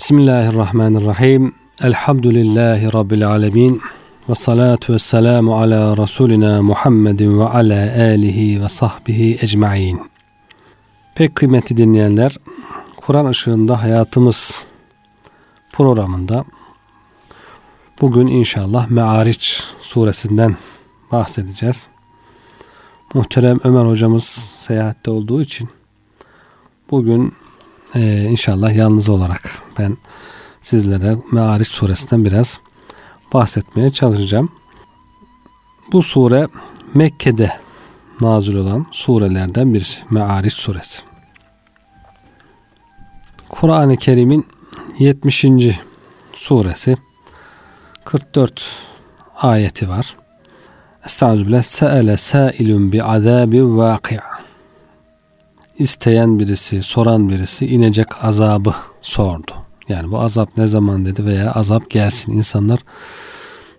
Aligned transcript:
Bismillahirrahmanirrahim. 0.00 1.54
Elhamdülillahi 1.82 2.92
Rabbil 2.92 3.28
alemin. 3.28 3.82
Ve 4.28 4.34
salatu 4.34 4.92
ve 4.92 4.98
selamu 4.98 5.60
ala 5.60 5.96
Resulina 5.96 6.62
Muhammedin 6.62 7.38
ve 7.38 7.44
ala 7.44 7.94
alihi 7.98 8.62
ve 8.62 8.68
sahbihi 8.68 9.38
ecma'in. 9.42 10.00
Pek 11.14 11.34
kıymetli 11.34 11.76
dinleyenler, 11.76 12.36
Kur'an 12.96 13.26
ışığında 13.26 13.82
hayatımız 13.82 14.66
programında 15.72 16.44
bugün 18.00 18.26
inşallah 18.26 18.88
Me'ariç 18.88 19.62
suresinden 19.80 20.56
bahsedeceğiz. 21.12 21.86
Muhterem 23.14 23.60
Ömer 23.64 23.84
hocamız 23.84 24.24
seyahatte 24.58 25.10
olduğu 25.10 25.42
için 25.42 25.68
bugün 26.90 27.34
e, 27.94 28.24
inşallah 28.24 28.74
yalnız 28.74 29.08
olarak 29.08 29.42
ben 29.78 29.96
sizlere 30.60 31.16
Me'ariç 31.32 31.68
suresinden 31.68 32.24
biraz 32.24 32.58
bahsetmeye 33.32 33.90
çalışacağım. 33.90 34.48
Bu 35.92 36.02
sure 36.02 36.48
Mekke'de 36.94 37.52
nazil 38.20 38.54
olan 38.54 38.86
surelerden 38.90 39.74
birisi. 39.74 40.02
Me'ariç 40.10 40.52
suresi. 40.52 41.00
Kur'an-ı 43.48 43.96
Kerim'in 43.96 44.46
70. 44.98 45.44
suresi 46.32 46.96
44 48.04 48.70
ayeti 49.36 49.88
var. 49.88 50.16
Estağfirullah. 51.06 51.62
Se'ele 51.62 52.16
sâilun 52.16 52.92
bi 52.92 53.02
azâbi 53.02 53.76
vâki' 53.76 54.20
İsteyen 55.78 56.38
birisi, 56.38 56.82
soran 56.82 57.28
birisi 57.28 57.66
inecek 57.66 58.24
azabı 58.24 58.74
sordu. 59.02 59.52
Yani 59.88 60.10
bu 60.10 60.20
azap 60.20 60.56
ne 60.56 60.66
zaman 60.66 61.06
dedi 61.06 61.24
veya 61.26 61.52
azap 61.52 61.90
gelsin. 61.90 62.32
İnsanlar 62.32 62.80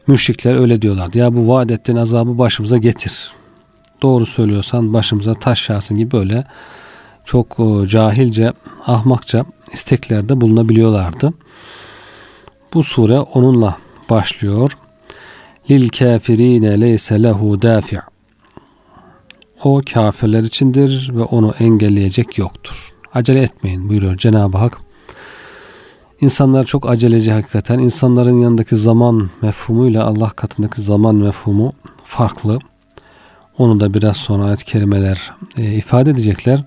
müşrikler 0.07 0.55
öyle 0.55 0.81
diyorlardı. 0.81 1.17
Ya 1.17 1.35
bu 1.35 1.47
vaat 1.47 1.71
ettiğin 1.71 1.97
azabı 1.97 2.37
başımıza 2.37 2.77
getir. 2.77 3.33
Doğru 4.01 4.25
söylüyorsan 4.25 4.93
başımıza 4.93 5.33
taş 5.33 5.69
yağsın 5.69 5.97
gibi 5.97 6.11
böyle 6.11 6.45
çok 7.25 7.59
e, 7.59 7.87
cahilce, 7.87 8.53
ahmakça 8.87 9.45
isteklerde 9.73 10.41
bulunabiliyorlardı. 10.41 11.33
Bu 12.73 12.83
sure 12.83 13.19
onunla 13.19 13.77
başlıyor. 14.09 14.77
Lil 15.71 15.89
kafirine 15.89 16.81
leyse 16.81 17.23
lehu 17.23 17.61
dafi' 17.61 18.14
O 19.65 19.81
kafirler 19.93 20.43
içindir 20.43 21.11
ve 21.13 21.23
onu 21.23 21.53
engelleyecek 21.59 22.37
yoktur. 22.37 22.93
Acele 23.13 23.41
etmeyin 23.41 23.89
buyuruyor 23.89 24.17
Cenab-ı 24.17 24.57
Hak. 24.57 24.77
İnsanlar 26.21 26.65
çok 26.65 26.89
aceleci 26.89 27.31
hakikaten. 27.31 27.79
İnsanların 27.79 28.41
yanındaki 28.41 28.77
zaman 28.77 29.29
mefhumuyla 29.41 30.05
Allah 30.05 30.29
katındaki 30.29 30.81
zaman 30.81 31.15
mefhumu 31.15 31.73
farklı. 32.05 32.59
Onu 33.57 33.79
da 33.79 33.93
biraz 33.93 34.17
sonra 34.17 34.43
ayet-i 34.43 34.65
kerimeler 34.65 35.31
e, 35.57 35.73
ifade 35.73 36.09
edecekler. 36.09 36.63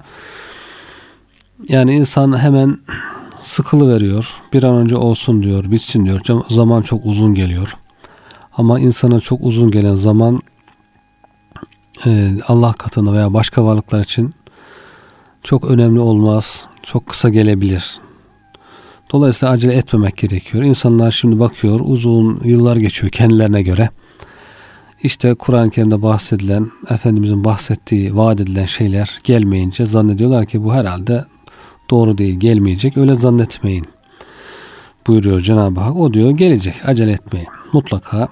Yani 1.68 1.94
insan 1.94 2.38
hemen 2.38 2.78
sıkılı 3.40 3.94
veriyor. 3.94 4.34
Bir 4.52 4.62
an 4.62 4.76
önce 4.76 4.96
olsun 4.96 5.42
diyor, 5.42 5.70
bitsin 5.70 6.04
diyor. 6.04 6.20
Zaman 6.48 6.82
çok 6.82 7.06
uzun 7.06 7.34
geliyor. 7.34 7.76
Ama 8.56 8.80
insana 8.80 9.20
çok 9.20 9.40
uzun 9.42 9.70
gelen 9.70 9.94
zaman 9.94 10.40
Allah 12.48 12.72
katında 12.72 13.12
veya 13.12 13.34
başka 13.34 13.64
varlıklar 13.64 14.00
için 14.00 14.34
çok 15.42 15.64
önemli 15.64 16.00
olmaz. 16.00 16.66
Çok 16.82 17.06
kısa 17.06 17.28
gelebilir. 17.28 18.00
Dolayısıyla 19.12 19.52
acele 19.52 19.74
etmemek 19.74 20.16
gerekiyor. 20.16 20.64
İnsanlar 20.64 21.10
şimdi 21.10 21.40
bakıyor 21.40 21.80
uzun 21.82 22.40
yıllar 22.44 22.76
geçiyor 22.76 23.12
kendilerine 23.12 23.62
göre. 23.62 23.90
İşte 25.02 25.34
Kur'an-ı 25.34 25.70
Kerim'de 25.70 26.02
bahsedilen, 26.02 26.70
Efendimizin 26.90 27.44
bahsettiği, 27.44 28.16
vaat 28.16 28.40
edilen 28.40 28.66
şeyler 28.66 29.18
gelmeyince 29.24 29.86
zannediyorlar 29.86 30.46
ki 30.46 30.64
bu 30.64 30.74
herhalde 30.74 31.24
doğru 31.90 32.18
değil, 32.18 32.40
gelmeyecek. 32.40 32.96
Öyle 32.96 33.14
zannetmeyin. 33.14 33.86
Buyuruyor 35.06 35.40
Cenab-ı 35.40 35.80
Hak. 35.80 35.96
O 35.96 36.14
diyor 36.14 36.30
gelecek, 36.30 36.74
acele 36.84 37.12
etmeyin. 37.12 37.48
Mutlaka 37.72 38.28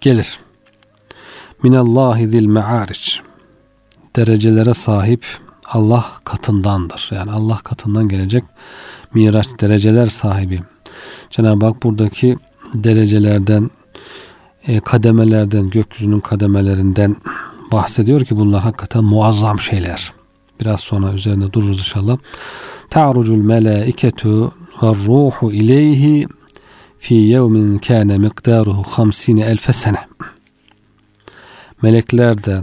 gelir. 0.00 0.38
Minallahi 1.62 2.28
zil 2.28 2.46
me'ariç. 2.46 3.20
Derecelere 4.16 4.74
sahip 4.74 5.24
Allah 5.66 6.06
katındandır. 6.24 7.10
Yani 7.14 7.30
Allah 7.30 7.56
katından 7.56 8.08
gelecek 8.08 8.44
Miraç 9.14 9.46
dereceler 9.60 10.06
sahibi. 10.06 10.60
Cenab-ı 11.30 11.66
Hak 11.66 11.82
buradaki 11.82 12.36
derecelerden, 12.74 13.70
e, 14.66 14.80
kademelerden, 14.80 15.70
gökyüzünün 15.70 16.20
kademelerinden 16.20 17.16
bahsediyor 17.72 18.24
ki 18.24 18.36
bunlar 18.36 18.62
hakikaten 18.62 19.04
muazzam 19.04 19.60
şeyler. 19.60 20.12
Biraz 20.60 20.80
sonra 20.80 21.12
üzerinde 21.12 21.52
dururuz 21.52 21.78
inşallah. 21.78 22.18
Ta'rucul 22.90 23.36
melaiketu 23.36 24.54
ve 24.82 24.86
ruhu 24.86 25.52
ileyhi 25.52 26.26
fi 26.98 27.14
yevmin 27.14 27.78
kâne 27.78 28.18
miktaruhu 28.18 28.82
hamsine 28.82 29.40
elfe 29.40 29.72
sene. 29.72 30.09
Melekler 31.82 32.44
de, 32.44 32.60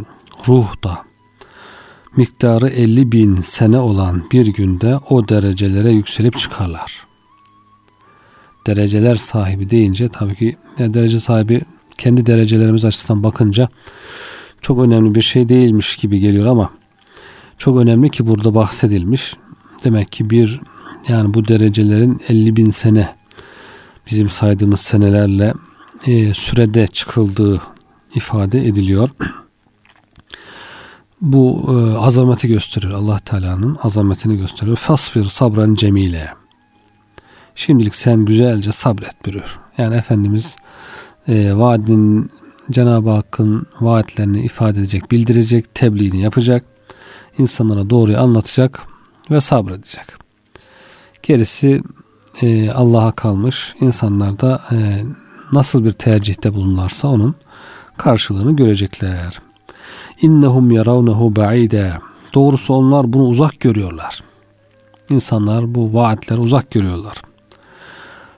ruh 0.48 0.84
da, 0.84 1.06
miktarı 2.16 2.70
50 2.70 3.12
bin 3.12 3.42
sene 3.42 3.80
olan 3.80 4.24
bir 4.32 4.46
günde 4.46 5.00
o 5.10 5.28
derecelere 5.28 5.92
yükselip 5.92 6.38
çıkarlar. 6.38 7.08
Dereceler 8.68 9.16
sahibi 9.16 9.70
deyince 9.70 10.10
tabii 10.10 10.36
ki 10.36 10.58
yani 10.80 10.94
derece 10.94 11.20
sahibi 11.20 11.62
kendi 11.98 12.26
derecelerimiz 12.26 12.86
açısından 12.86 13.24
bakınca 13.24 13.70
çok 14.62 14.80
önemli 14.80 15.16
bir 15.16 15.22
şey 15.22 15.50
değilmiş 15.50 15.98
gibi 15.98 16.20
geliyor 16.20 16.46
ama 16.46 16.72
çok 17.58 17.78
önemli 17.78 18.10
ki 18.10 18.28
burada 18.28 18.56
bahsedilmiş. 18.56 19.34
Demek 19.84 20.12
ki 20.12 20.30
bir 20.30 20.62
yani 21.08 21.34
bu 21.34 21.48
derecelerin 21.48 22.22
50 22.30 22.56
bin 22.56 22.70
sene 22.70 23.12
bizim 24.12 24.30
saydığımız 24.30 24.80
senelerle 24.80 25.54
e, 26.06 26.34
sürede 26.34 26.88
çıkıldığı 26.88 27.62
ifade 28.16 28.68
ediliyor 28.68 29.10
bu 31.22 31.66
e, 31.68 31.98
azameti 31.98 32.48
gösteriyor. 32.48 32.94
Allah 32.94 33.20
Teala'nın 33.20 33.78
azametini 33.84 34.38
gösteriyor. 34.38 34.78
Fasbir 34.78 35.24
sabran 35.24 35.76
cemile. 35.76 36.30
Şimdilik 37.56 37.96
sen 37.96 38.26
güzelce 38.26 38.72
sabret 38.72 39.26
buyuruyor. 39.26 39.60
Yani 39.78 39.96
Efendimiz 39.96 40.56
e, 41.28 41.58
vaadinin 41.58 42.32
Cenab-ı 42.72 43.10
Hakk'ın 43.10 43.68
vaatlerini 43.82 44.42
ifade 44.46 44.80
edecek, 44.80 45.12
bildirecek, 45.12 45.76
tebliğini 45.76 46.22
yapacak. 46.22 46.66
insanlara 47.38 47.90
doğruyu 47.90 48.20
anlatacak 48.20 48.82
ve 49.32 49.42
sabredecek. 49.42 50.06
Gerisi 51.24 51.82
e, 52.42 52.72
Allah'a 52.72 53.12
kalmış. 53.12 53.76
İnsanlar 53.82 54.40
da 54.40 54.62
e, 54.72 55.04
nasıl 55.52 55.86
bir 55.86 55.92
tercihte 55.92 56.54
bulunurlarsa 56.54 57.08
onun 57.08 57.36
karşılığını 57.98 58.56
görecekler. 58.56 59.40
İnnehum 60.22 60.72
yaravnehu 60.72 61.36
ba'ide. 61.36 61.94
Doğrusu 62.34 62.74
onlar 62.74 63.14
bunu 63.14 63.24
uzak 63.24 63.60
görüyorlar. 63.60 64.24
İnsanlar 65.10 65.76
bu 65.76 65.94
vaatleri 65.94 66.40
uzak 66.40 66.72
görüyorlar. 66.72 67.22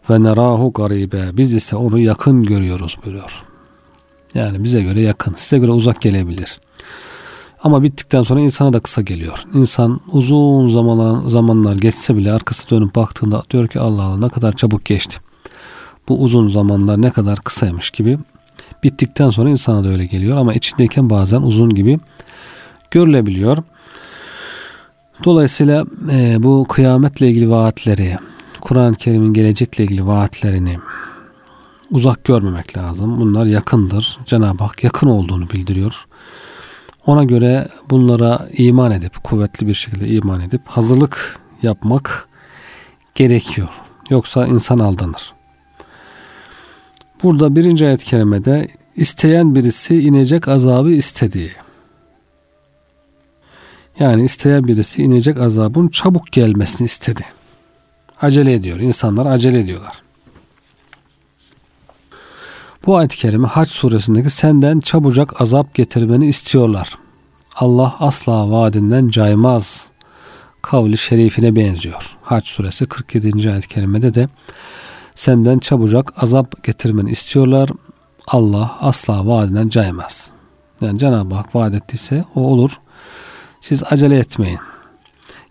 Ve 0.10 0.24
nerahu 0.24 0.74
garibe. 0.74 1.38
Biz 1.38 1.54
ise 1.54 1.76
onu 1.76 2.00
yakın 2.00 2.44
görüyoruz 2.44 2.98
buyuruyor. 3.06 3.44
Yani 4.34 4.64
bize 4.64 4.82
göre 4.82 5.02
yakın, 5.02 5.34
size 5.38 5.58
göre 5.58 5.72
uzak 5.72 6.02
gelebilir. 6.02 6.60
Ama 7.64 7.84
bittikten 7.84 8.24
sonra 8.24 8.40
insana 8.40 8.74
da 8.74 8.80
kısa 8.80 9.02
geliyor. 9.02 9.44
İnsan 9.54 10.00
uzun 10.12 10.70
zamanlar, 10.70 11.30
zamanlar 11.30 11.76
geçse 11.76 12.18
bile 12.18 12.32
arkası 12.32 12.70
dönüp 12.70 12.96
baktığında 12.96 13.44
diyor 13.50 13.68
ki 13.68 13.80
Allah 13.80 14.04
Allah 14.04 14.20
ne 14.20 14.30
kadar 14.30 14.56
çabuk 14.56 14.86
geçti. 14.86 15.18
Bu 16.10 16.24
uzun 16.24 16.50
zamanlar 16.50 17.02
ne 17.02 17.12
kadar 17.12 17.40
kısaymış 17.40 17.90
gibi 17.90 18.20
Bittikten 18.84 19.30
sonra 19.30 19.50
insana 19.50 19.84
da 19.84 19.88
öyle 19.88 20.06
geliyor 20.06 20.38
ama 20.38 20.54
içindeyken 20.54 21.10
bazen 21.10 21.42
uzun 21.42 21.76
gibi 21.76 22.00
görülebiliyor. 22.92 23.58
Dolayısıyla 25.24 25.86
e, 26.12 26.44
bu 26.44 26.66
kıyametle 26.70 27.28
ilgili 27.30 27.50
vaatleri, 27.50 28.18
Kur'an-ı 28.62 28.96
Kerim'in 28.96 29.34
gelecekle 29.34 29.84
ilgili 29.84 30.08
vaatlerini 30.08 30.78
uzak 31.92 32.24
görmemek 32.24 32.78
lazım. 32.78 33.22
Bunlar 33.22 33.46
yakındır. 33.46 34.18
Cenab-ı 34.26 34.64
Hak 34.64 34.84
yakın 34.84 35.08
olduğunu 35.08 35.50
bildiriyor. 35.50 36.06
Ona 37.06 37.24
göre 37.24 37.68
bunlara 37.90 38.48
iman 38.58 38.92
edip, 38.92 39.24
kuvvetli 39.24 39.68
bir 39.68 39.74
şekilde 39.74 40.08
iman 40.08 40.42
edip 40.42 40.62
hazırlık 40.68 41.40
yapmak 41.62 42.30
gerekiyor. 43.16 43.70
Yoksa 44.10 44.48
insan 44.48 44.80
aldanır. 44.80 45.39
Burada 47.24 47.56
birinci 47.56 47.88
ayet-i 47.88 48.06
kerimede 48.06 48.68
isteyen 48.96 49.56
birisi 49.56 50.02
inecek 50.02 50.48
azabı 50.48 50.92
istediği. 50.92 51.52
Yani 54.00 54.26
isteyen 54.26 54.64
birisi 54.64 55.04
inecek 55.04 55.38
azabın 55.38 55.88
çabuk 55.88 56.32
gelmesini 56.32 56.86
istedi. 56.86 57.26
Acele 58.22 58.54
ediyor. 58.54 58.80
İnsanlar 58.80 59.26
acele 59.26 59.60
ediyorlar. 59.60 60.02
Bu 62.86 62.98
ayet-i 62.98 63.18
kerime 63.18 63.48
Haç 63.48 63.70
suresindeki 63.70 64.30
senden 64.30 64.80
çabucak 64.80 65.42
azap 65.42 65.74
getirmeni 65.74 66.28
istiyorlar. 66.28 66.98
Allah 67.56 67.96
asla 68.00 68.52
vaadinden 68.52 69.08
caymaz 69.08 69.90
kavli 70.62 70.98
şerifine 70.98 71.56
benziyor. 71.56 72.18
Haç 72.24 72.48
suresi 72.48 72.86
47. 72.86 73.52
ayet-i 73.52 73.68
kerimede 73.68 74.14
de 74.14 74.28
senden 75.20 75.60
çabucak 75.60 76.24
azap 76.24 76.64
getirmeni 76.64 77.12
istiyorlar. 77.12 77.70
Allah 78.28 78.78
asla 78.80 79.28
vaadinden 79.28 79.70
caymaz. 79.70 80.32
Yani 80.82 81.00
Cenab-ı 81.00 81.36
Hak 81.36 81.56
vaat 81.56 81.74
ettiyse 81.74 82.26
o 82.36 82.42
olur. 82.42 82.80
Siz 83.62 83.84
acele 83.92 84.18
etmeyin. 84.18 84.60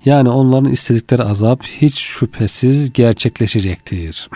Yani 0.05 0.29
onların 0.29 0.73
istedikleri 0.73 1.23
azap 1.23 1.62
hiç 1.62 1.99
şüphesiz 1.99 2.93
gerçekleşecektir. 2.93 4.31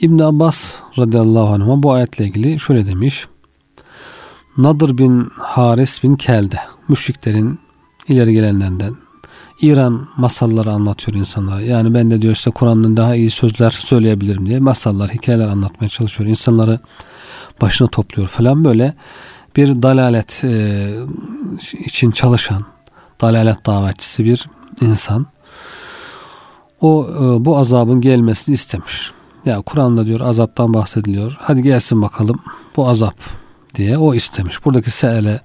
İbn 0.00 0.18
Abbas 0.18 0.78
radıyallahu 0.98 1.54
anh 1.54 1.82
bu 1.82 1.92
ayetle 1.92 2.24
ilgili 2.24 2.60
şöyle 2.60 2.86
demiş. 2.86 3.26
Nadır 4.56 4.98
bin 4.98 5.30
Haris 5.38 6.02
bin 6.02 6.16
Kelde 6.16 6.58
müşriklerin 6.88 7.58
ileri 8.08 8.32
gelenlerinden 8.32 9.03
İran 9.60 10.08
masalları 10.16 10.72
anlatıyor 10.72 11.16
insanlara. 11.16 11.60
Yani 11.60 11.94
ben 11.94 12.10
de 12.10 12.22
diyor 12.22 12.32
işte 12.32 12.50
Kur'an'dan 12.50 12.96
daha 12.96 13.14
iyi 13.14 13.30
sözler 13.30 13.70
söyleyebilirim 13.70 14.46
diye 14.46 14.60
masallar, 14.60 15.10
hikayeler 15.10 15.48
anlatmaya 15.48 15.88
çalışıyor. 15.88 16.30
İnsanları 16.30 16.78
başına 17.60 17.88
topluyor 17.88 18.28
falan 18.28 18.64
böyle 18.64 18.94
bir 19.56 19.82
dalalet 19.82 20.44
e, 20.44 20.94
için 21.84 22.10
çalışan 22.10 22.64
dalalet 23.20 23.66
davetçisi 23.66 24.24
bir 24.24 24.48
insan. 24.80 25.26
O 26.80 27.06
e, 27.10 27.44
bu 27.44 27.58
azabın 27.58 28.00
gelmesini 28.00 28.54
istemiş. 28.54 29.10
Ya 29.44 29.60
Kur'an'da 29.60 30.06
diyor 30.06 30.20
azaptan 30.20 30.74
bahsediliyor. 30.74 31.36
Hadi 31.40 31.62
gelsin 31.62 32.02
bakalım 32.02 32.36
bu 32.76 32.88
azap 32.88 33.16
diye 33.74 33.98
o 33.98 34.14
istemiş. 34.14 34.64
Buradaki 34.64 34.90
se'ele 34.90 35.40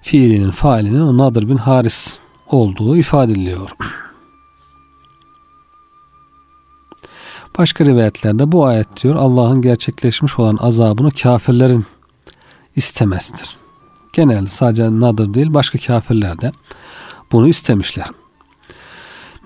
fiilinin 0.00 0.50
failinin 0.50 1.00
o 1.00 1.18
Nadir 1.18 1.48
bin 1.48 1.56
Haris 1.56 2.20
olduğu 2.50 2.96
ifade 2.96 3.32
ediliyor. 3.32 3.70
Başka 7.58 7.84
rivayetlerde 7.84 8.52
bu 8.52 8.66
ayet 8.66 9.02
diyor 9.02 9.16
Allah'ın 9.16 9.62
gerçekleşmiş 9.62 10.38
olan 10.38 10.56
azabını 10.56 11.10
kafirlerin 11.10 11.86
istemezdir. 12.76 13.56
Genelde 14.12 14.50
sadece 14.50 15.00
Nadir 15.00 15.34
değil 15.34 15.54
başka 15.54 15.78
kafirler 15.78 16.40
de 16.40 16.52
bunu 17.32 17.48
istemişler. 17.48 18.06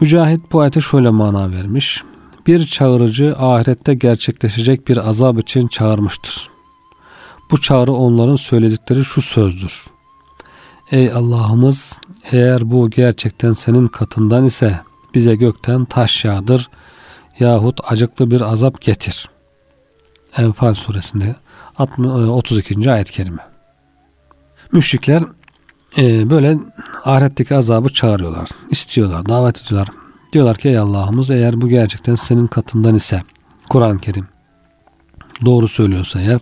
Mücahit 0.01 0.53
bu 0.53 0.61
ayete 0.61 0.81
şöyle 0.81 1.11
mana 1.11 1.51
vermiş. 1.51 2.03
Bir 2.47 2.67
çağırıcı 2.67 3.35
ahirette 3.39 3.95
gerçekleşecek 3.95 4.89
bir 4.89 5.09
azap 5.09 5.39
için 5.39 5.67
çağırmıştır. 5.67 6.51
Bu 7.51 7.61
çağrı 7.61 7.93
onların 7.93 8.37
söyledikleri 8.37 9.05
şu 9.05 9.23
sözdür. 9.23 9.90
Ey 10.91 11.13
Allah'ımız 11.13 12.01
eğer 12.33 12.71
bu 12.71 12.91
gerçekten 12.91 13.53
senin 13.53 13.87
katından 13.87 14.45
ise 14.45 14.81
bize 15.15 15.35
gökten 15.35 15.85
taş 15.85 16.25
yağdır 16.25 16.71
yahut 17.39 17.81
acıklı 17.85 18.31
bir 18.31 18.41
azap 18.41 18.81
getir. 18.81 19.31
Enfal 20.37 20.75
suresinde 20.75 21.37
32. 21.79 22.75
E, 22.75 22.91
ayet-i 22.91 23.13
kerime. 23.13 23.43
Müşrikler 24.73 25.23
e, 25.99 26.31
böyle 26.31 26.59
ahiretteki 27.05 27.55
azabı 27.55 27.89
çağırıyorlar, 27.89 28.49
istiyorlar, 28.71 29.29
davet 29.29 29.63
ediyorlar. 29.63 29.89
Diyorlar 30.33 30.57
ki 30.57 30.69
ey 30.69 30.79
Allah'ımız 30.79 31.31
eğer 31.31 31.61
bu 31.61 31.69
gerçekten 31.69 32.15
senin 32.15 32.47
katından 32.47 32.95
ise 32.95 33.21
Kur'an-ı 33.71 33.99
Kerim 33.99 34.29
doğru 35.45 35.69
söylüyorsa 35.69 36.21
eğer 36.21 36.41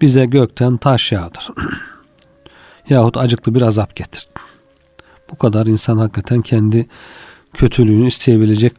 bize 0.00 0.24
gökten 0.24 0.76
taş 0.76 1.12
yağdır. 1.12 1.48
Yahut 2.90 3.16
acıklı 3.16 3.54
bir 3.54 3.62
azap 3.62 3.96
getir. 3.96 4.28
Bu 5.30 5.38
kadar 5.38 5.66
insan 5.66 5.98
hakikaten 5.98 6.40
kendi 6.42 6.86
kötülüğünü 7.54 8.06
isteyebilecek 8.06 8.72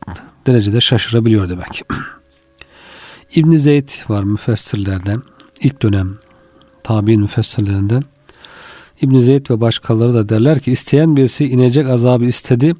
derecede 0.47 0.81
şaşırabiliyor 0.81 1.49
demek. 1.49 1.81
İbn 3.35 3.55
Zeyd 3.55 3.89
var 4.09 4.23
müfessirlerden. 4.23 5.21
ilk 5.61 5.81
dönem 5.81 6.17
tabi 6.83 7.17
müfessirlerinden. 7.17 8.03
İbn 9.01 9.17
Zeyd 9.17 9.49
ve 9.49 9.61
başkaları 9.61 10.13
da 10.13 10.29
derler 10.29 10.59
ki 10.59 10.71
isteyen 10.71 11.17
birisi 11.17 11.45
inecek 11.45 11.89
azabı 11.89 12.25
istedi. 12.25 12.75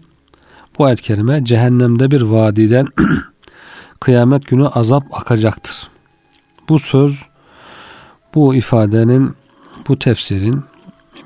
Bu 0.80 0.86
ayet-i 0.86 1.04
kerime 1.04 1.46
cehennemde 1.46 2.12
bir 2.12 2.22
vadiden 2.22 2.88
kıyamet 4.00 4.48
günü 4.48 4.68
azap 4.68 5.04
akacaktır. 5.12 5.88
Bu 6.70 6.80
söz 6.80 7.24
bu 8.36 8.56
ifadenin 8.56 9.36
bu 9.88 10.00
tefsirin 10.00 10.64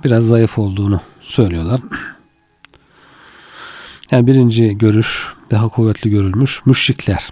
biraz 0.03 0.27
zayıf 0.27 0.59
olduğunu 0.59 1.01
söylüyorlar. 1.21 1.81
Yani 4.11 4.27
birinci 4.27 4.77
görüş 4.77 5.33
daha 5.51 5.69
kuvvetli 5.69 6.09
görülmüş 6.09 6.65
müşrikler. 6.65 7.29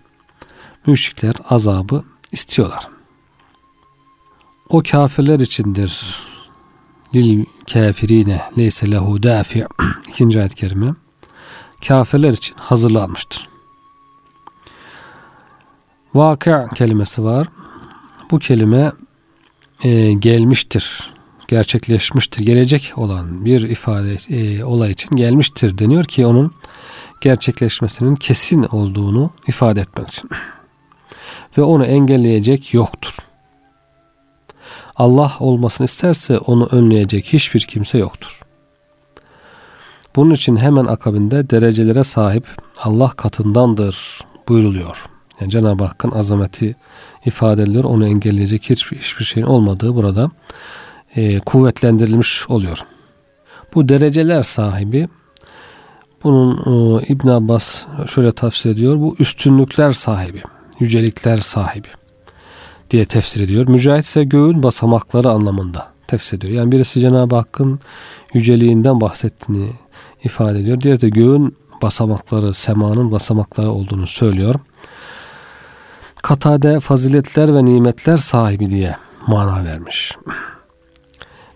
Müşrikler 0.88 1.34
azabı 1.50 2.04
istiyorlar. 2.32 2.88
O 4.70 4.84
kafirler 4.92 5.40
içindir. 5.40 6.18
Lil 7.16 7.46
kafirine 7.74 8.42
leyse 8.58 8.92
lehu 8.92 9.24
dafi. 9.24 9.66
İkinci 10.10 10.40
ayet-i 10.40 10.56
kerime. 10.56 10.94
Kafirler 11.88 12.32
için 12.32 12.56
hazırlanmıştır. 12.58 13.50
Vakı 16.14 16.68
kelimesi 16.76 17.24
var. 17.24 17.48
Bu 18.32 18.40
kelime 18.40 18.92
e, 19.84 20.14
gelmiştir, 20.14 21.14
gerçekleşmiştir, 21.54 22.46
gelecek 22.46 22.94
olan 22.96 23.46
bir 23.46 23.62
ifade 23.62 24.16
e, 24.30 24.64
olay 24.64 24.92
için 24.92 25.16
gelmiştir 25.16 25.78
deniyor 25.78 26.04
ki 26.04 26.26
onun 26.26 26.52
gerçekleşmesinin 27.22 28.16
kesin 28.16 28.64
olduğunu 28.64 29.30
ifade 29.48 29.82
etmek 29.82 30.08
için. 30.08 30.30
Ve 31.58 31.62
onu 31.62 31.86
engelleyecek 31.86 32.74
yoktur. 32.74 33.18
Allah 34.96 35.32
olmasını 35.40 35.86
isterse 35.86 36.38
onu 36.38 36.68
önleyecek 36.72 37.26
hiçbir 37.26 37.62
kimse 37.62 37.98
yoktur. 37.98 38.42
Bunun 40.16 40.34
için 40.34 40.56
hemen 40.56 40.86
akabinde 40.86 41.50
derecelere 41.50 42.04
sahip 42.04 42.48
Allah 42.84 43.10
katındandır 43.10 44.22
buyruluyor. 44.48 45.06
Yani 45.42 45.52
Cenab-ı 45.52 45.84
Hakk'ın 45.84 46.12
azameti 46.12 46.76
ifade 47.26 47.64
edilir. 47.64 47.84
Onu 47.84 48.08
engelleyecek 48.08 48.70
hiçbir, 48.70 48.98
hiçbir 48.98 49.26
şeyin 49.26 49.48
olmadığı 49.48 49.96
burada 49.96 50.32
e, 51.16 51.40
kuvvetlendirilmiş 51.40 52.50
oluyor. 52.50 52.80
Bu 53.76 53.90
dereceler 53.90 54.44
sahibi 54.44 55.10
bunun 56.24 56.58
e, 56.58 57.06
İbn 57.08 57.28
Abbas 57.28 57.86
şöyle 58.08 58.32
tafsir 58.32 58.70
ediyor. 58.70 59.00
Bu 59.00 59.16
üstünlükler 59.20 59.92
sahibi, 59.92 60.42
yücelikler 60.80 61.38
sahibi 61.38 61.88
diye 62.90 63.06
tefsir 63.06 63.42
ediyor. 63.42 63.68
Mücahit 63.68 64.06
ise 64.06 64.24
göğün 64.24 64.64
basamakları 64.64 65.30
anlamında 65.30 65.94
tefsir 66.08 66.38
ediyor. 66.38 66.54
Yani 66.54 66.72
birisi 66.72 67.00
Cenab-ı 67.00 67.36
Hakk'ın 67.36 67.80
yüceliğinden 68.34 69.02
bahsettiğini 69.02 69.70
ifade 70.24 70.60
ediyor. 70.60 70.82
Diğeri 70.82 71.02
de 71.02 71.10
göğün 71.10 71.58
basamakları, 71.82 72.54
semanın 72.54 73.12
basamakları 73.12 73.70
olduğunu 73.72 74.08
söylüyor. 74.08 74.56
Katade 76.22 76.80
faziletler 76.80 77.56
ve 77.56 77.66
nimetler 77.66 78.18
sahibi 78.18 78.70
diye 78.70 78.96
mana 79.28 79.64
vermiş. 79.64 80.18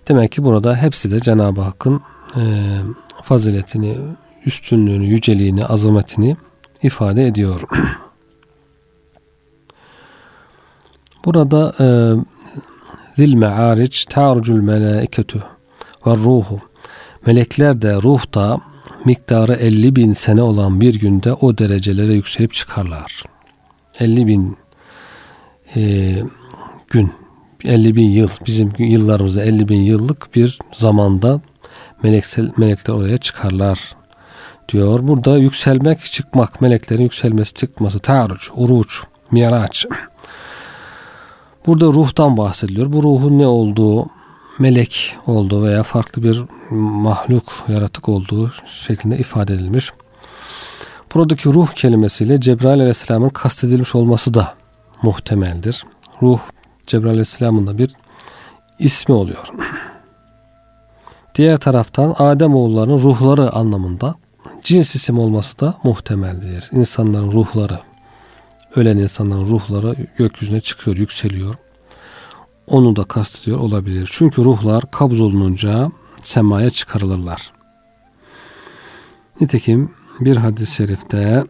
Demek 0.10 0.32
ki 0.32 0.44
burada 0.44 0.76
hepsi 0.76 1.12
de 1.12 1.20
Cenab-ı 1.20 1.62
Hakk'ın 1.62 2.02
e, 2.36 2.42
faziletini, 3.22 3.98
üstünlüğünü, 4.46 5.06
yüceliğini, 5.06 5.66
azametini 5.66 6.38
ifade 6.84 7.28
ediyor. 7.28 7.62
Burada 11.26 11.74
e, 11.80 11.88
zil 13.16 13.34
me'aric 13.34 14.06
ta'rucul 14.10 14.62
melaiketu 14.62 15.44
ve 16.08 16.12
ruhu 16.12 16.60
melekler 17.26 17.82
de 17.82 17.96
ruh 17.96 18.34
da 18.34 18.58
miktarı 19.06 19.54
50 19.54 19.96
bin 19.96 20.12
sene 20.12 20.42
olan 20.42 20.82
bir 20.82 21.00
günde 21.00 21.34
o 21.34 21.58
derecelere 21.58 22.14
yükselip 22.14 22.54
çıkarlar. 22.54 23.24
50 24.00 24.28
bin 24.28 24.58
e, 25.76 26.14
gün 26.88 27.12
50 27.68 27.96
bin 27.96 28.10
yıl 28.10 28.30
bizim 28.46 28.72
yıllarımızda 28.78 29.44
50 29.44 29.70
bin 29.70 29.82
yıllık 29.82 30.36
bir 30.36 30.60
zamanda 30.72 31.42
meleksel, 32.04 32.52
melekler 32.58 32.94
oraya 32.94 33.18
çıkarlar 33.18 33.80
diyor. 34.70 35.00
Burada 35.08 35.38
yükselmek, 35.38 36.00
çıkmak, 36.00 36.62
meleklerin 36.62 37.04
yükselmesi, 37.04 37.54
çıkması, 37.54 38.00
taruç, 38.00 38.52
uruç, 38.56 39.04
miraç. 39.32 39.86
Burada 41.66 41.86
ruhtan 41.86 42.38
bahsediliyor. 42.38 42.94
Bu 42.94 43.04
ruhun 43.04 43.40
ne 43.40 43.48
olduğu 43.48 44.10
melek 44.60 45.16
olduğu 45.26 45.64
veya 45.64 45.84
farklı 45.84 46.24
bir 46.24 46.44
mahluk, 46.72 47.66
yaratık 47.68 48.10
olduğu 48.10 48.52
şeklinde 48.66 49.18
ifade 49.18 49.54
edilmiş. 49.54 49.94
Buradaki 51.16 51.50
ruh 51.50 51.72
kelimesiyle 51.72 52.42
Cebrail 52.42 52.80
aleyhisselamın 52.80 53.30
kastedilmiş 53.30 53.96
olması 53.96 54.34
da 54.34 54.54
muhtemeldir. 55.02 55.86
Ruh 56.22 56.40
Cebrail 56.88 57.10
aleyhisselamın 57.10 57.68
da 57.68 57.78
bir 57.78 57.96
ismi 58.80 59.16
oluyor. 59.16 59.48
Diğer 61.36 61.58
taraftan 61.58 62.16
Adem 62.18 62.56
oğullarının 62.56 63.00
ruhları 63.00 63.54
anlamında 63.54 64.16
cins 64.64 64.96
isim 64.96 65.20
olması 65.20 65.60
da 65.60 65.74
muhtemeldir. 65.84 66.70
İnsanların 66.72 67.32
ruhları, 67.32 67.80
ölen 68.76 68.98
insanların 68.98 69.46
ruhları 69.46 69.96
gökyüzüne 70.18 70.62
çıkıyor, 70.62 70.98
yükseliyor. 70.98 71.56
Onu 72.68 72.96
da 72.96 73.04
kastediyor 73.04 73.60
olabilir. 73.60 74.10
Çünkü 74.12 74.44
ruhlar 74.44 74.92
kabz 74.92 75.20
olununca 75.20 75.92
semaya 76.22 76.70
çıkarılırlar. 76.70 77.52
Nitekim 79.42 79.92
bir 80.20 80.38
hadis-i 80.38 80.76
şerifte 80.76 81.44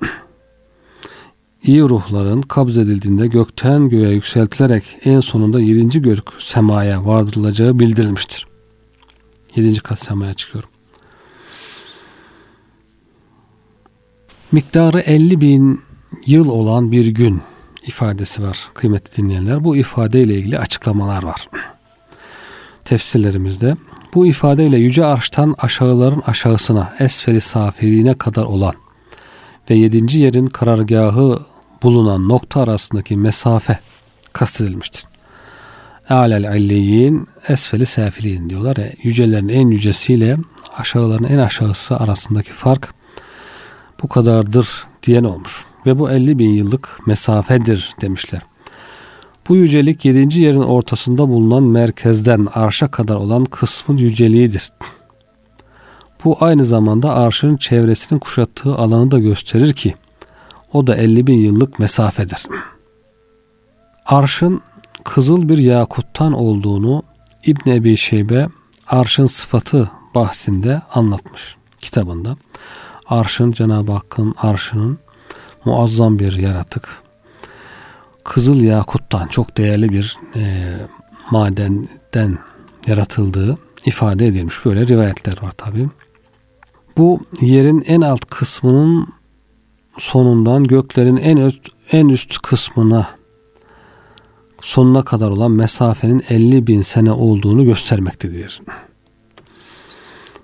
iyi 1.63 1.81
ruhların 1.81 2.41
kabz 2.41 2.77
edildiğinde 2.77 3.27
gökten 3.27 3.89
göğe 3.89 4.09
yükseltilerek 4.13 4.97
en 5.05 5.19
sonunda 5.19 5.61
yedinci 5.61 6.01
gök 6.01 6.23
semaya 6.39 7.05
vardırılacağı 7.05 7.79
bildirilmiştir. 7.79 8.47
Yedinci 9.55 9.81
kat 9.81 9.99
semaya 9.99 10.33
çıkıyorum. 10.33 10.69
Miktarı 14.51 14.99
50 14.99 15.41
bin 15.41 15.81
yıl 16.25 16.49
olan 16.49 16.91
bir 16.91 17.07
gün 17.07 17.41
ifadesi 17.87 18.43
var 18.43 18.69
kıymetli 18.73 19.17
dinleyenler. 19.17 19.63
Bu 19.63 19.77
ifadeyle 19.77 20.33
ilgili 20.33 20.59
açıklamalar 20.59 21.23
var. 21.23 21.49
Tefsirlerimizde 22.85 23.77
bu 24.13 24.27
ifadeyle 24.27 24.77
yüce 24.77 25.05
arştan 25.05 25.55
aşağıların 25.57 26.23
aşağısına 26.27 26.95
esferi 26.99 27.41
safirine 27.41 28.13
kadar 28.13 28.43
olan 28.43 28.73
ve 29.69 29.75
yedinci 29.75 30.19
yerin 30.19 30.47
karargahı 30.47 31.39
bulunan 31.83 32.29
nokta 32.29 32.61
arasındaki 32.61 33.17
mesafe 33.17 33.79
kastedilmiştir. 34.33 35.03
Alel 36.09 36.55
illiyin 36.55 37.27
esfeli 37.47 37.85
safiliyin 37.85 38.49
diyorlar. 38.49 38.77
Ya, 38.77 38.91
yücelerin 39.03 39.49
en 39.49 39.67
yücesiyle 39.67 40.37
aşağıların 40.77 41.23
en 41.23 41.37
aşağısı 41.37 41.97
arasındaki 41.97 42.51
fark 42.51 42.93
bu 44.03 44.07
kadardır 44.07 44.87
diyen 45.03 45.23
olmuş. 45.23 45.65
Ve 45.85 45.99
bu 45.99 46.11
50 46.11 46.39
bin 46.39 46.49
yıllık 46.49 47.07
mesafedir 47.07 47.95
demişler. 48.01 48.41
Bu 49.49 49.55
yücelik 49.55 50.05
yedinci 50.05 50.41
yerin 50.41 50.61
ortasında 50.61 51.29
bulunan 51.29 51.63
merkezden 51.63 52.47
arşa 52.53 52.91
kadar 52.91 53.15
olan 53.15 53.45
kısmın 53.45 53.97
yüceliğidir. 53.97 54.71
Bu 56.23 56.37
aynı 56.39 56.65
zamanda 56.65 57.13
arşın 57.13 57.57
çevresinin 57.57 58.19
kuşattığı 58.19 58.75
alanı 58.75 59.11
da 59.11 59.19
gösterir 59.19 59.73
ki 59.73 59.95
o 60.73 60.87
da 60.87 60.95
50 60.95 61.27
bin 61.27 61.37
yıllık 61.39 61.79
mesafedir. 61.79 62.45
Arşın 64.05 64.61
kızıl 65.03 65.49
bir 65.49 65.57
yakuttan 65.57 66.33
olduğunu 66.33 67.03
İbn 67.45 67.69
Ebi 67.69 67.97
Şeybe 67.97 68.47
arşın 68.87 69.25
sıfatı 69.25 69.91
bahsinde 70.15 70.81
anlatmış 70.93 71.55
kitabında. 71.79 72.37
Arşın 73.09 73.51
Cenab-ı 73.51 73.91
Hakk'ın 73.91 74.33
arşının 74.37 74.99
muazzam 75.65 76.19
bir 76.19 76.33
yaratık. 76.33 76.89
Kızıl 78.23 78.61
yakuttan 78.61 79.27
çok 79.27 79.57
değerli 79.57 79.89
bir 79.89 80.17
e, 80.35 80.73
madenden 81.31 82.37
yaratıldığı 82.87 83.57
ifade 83.85 84.27
edilmiş. 84.27 84.65
Böyle 84.65 84.87
rivayetler 84.87 85.41
var 85.41 85.51
tabi. 85.51 85.89
Bu 86.97 87.19
yerin 87.41 87.83
en 87.87 88.01
alt 88.01 88.25
kısmının 88.25 89.07
sonundan 89.97 90.63
göklerin 90.63 91.17
en 91.17 91.37
üst, 91.37 91.61
en 91.91 92.07
üst 92.07 92.41
kısmına 92.41 93.09
sonuna 94.61 95.03
kadar 95.03 95.29
olan 95.29 95.51
mesafenin 95.51 96.23
50 96.29 96.67
bin 96.67 96.81
sene 96.81 97.11
olduğunu 97.11 97.65
göstermektedir. 97.65 98.61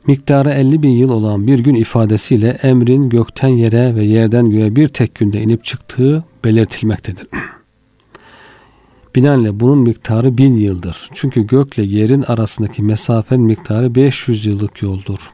Miktarı 0.07 0.49
50 0.49 0.83
bin 0.83 0.89
yıl 0.89 1.09
olan 1.09 1.47
bir 1.47 1.59
gün 1.59 1.75
ifadesiyle 1.75 2.49
emrin 2.49 3.09
gökten 3.09 3.47
yere 3.47 3.95
ve 3.95 4.03
yerden 4.03 4.49
göğe 4.49 4.75
bir 4.75 4.87
tek 4.87 5.15
günde 5.15 5.41
inip 5.41 5.63
çıktığı 5.63 6.23
belirtilmektedir. 6.45 7.27
Binaenle 9.15 9.59
bunun 9.59 9.77
miktarı 9.77 10.37
bin 10.37 10.57
yıldır. 10.57 11.09
Çünkü 11.13 11.47
gökle 11.47 11.83
yerin 11.83 12.21
arasındaki 12.21 12.83
mesafenin 12.83 13.45
miktarı 13.45 13.95
500 13.95 14.45
yıllık 14.45 14.81
yoldur. 14.81 15.33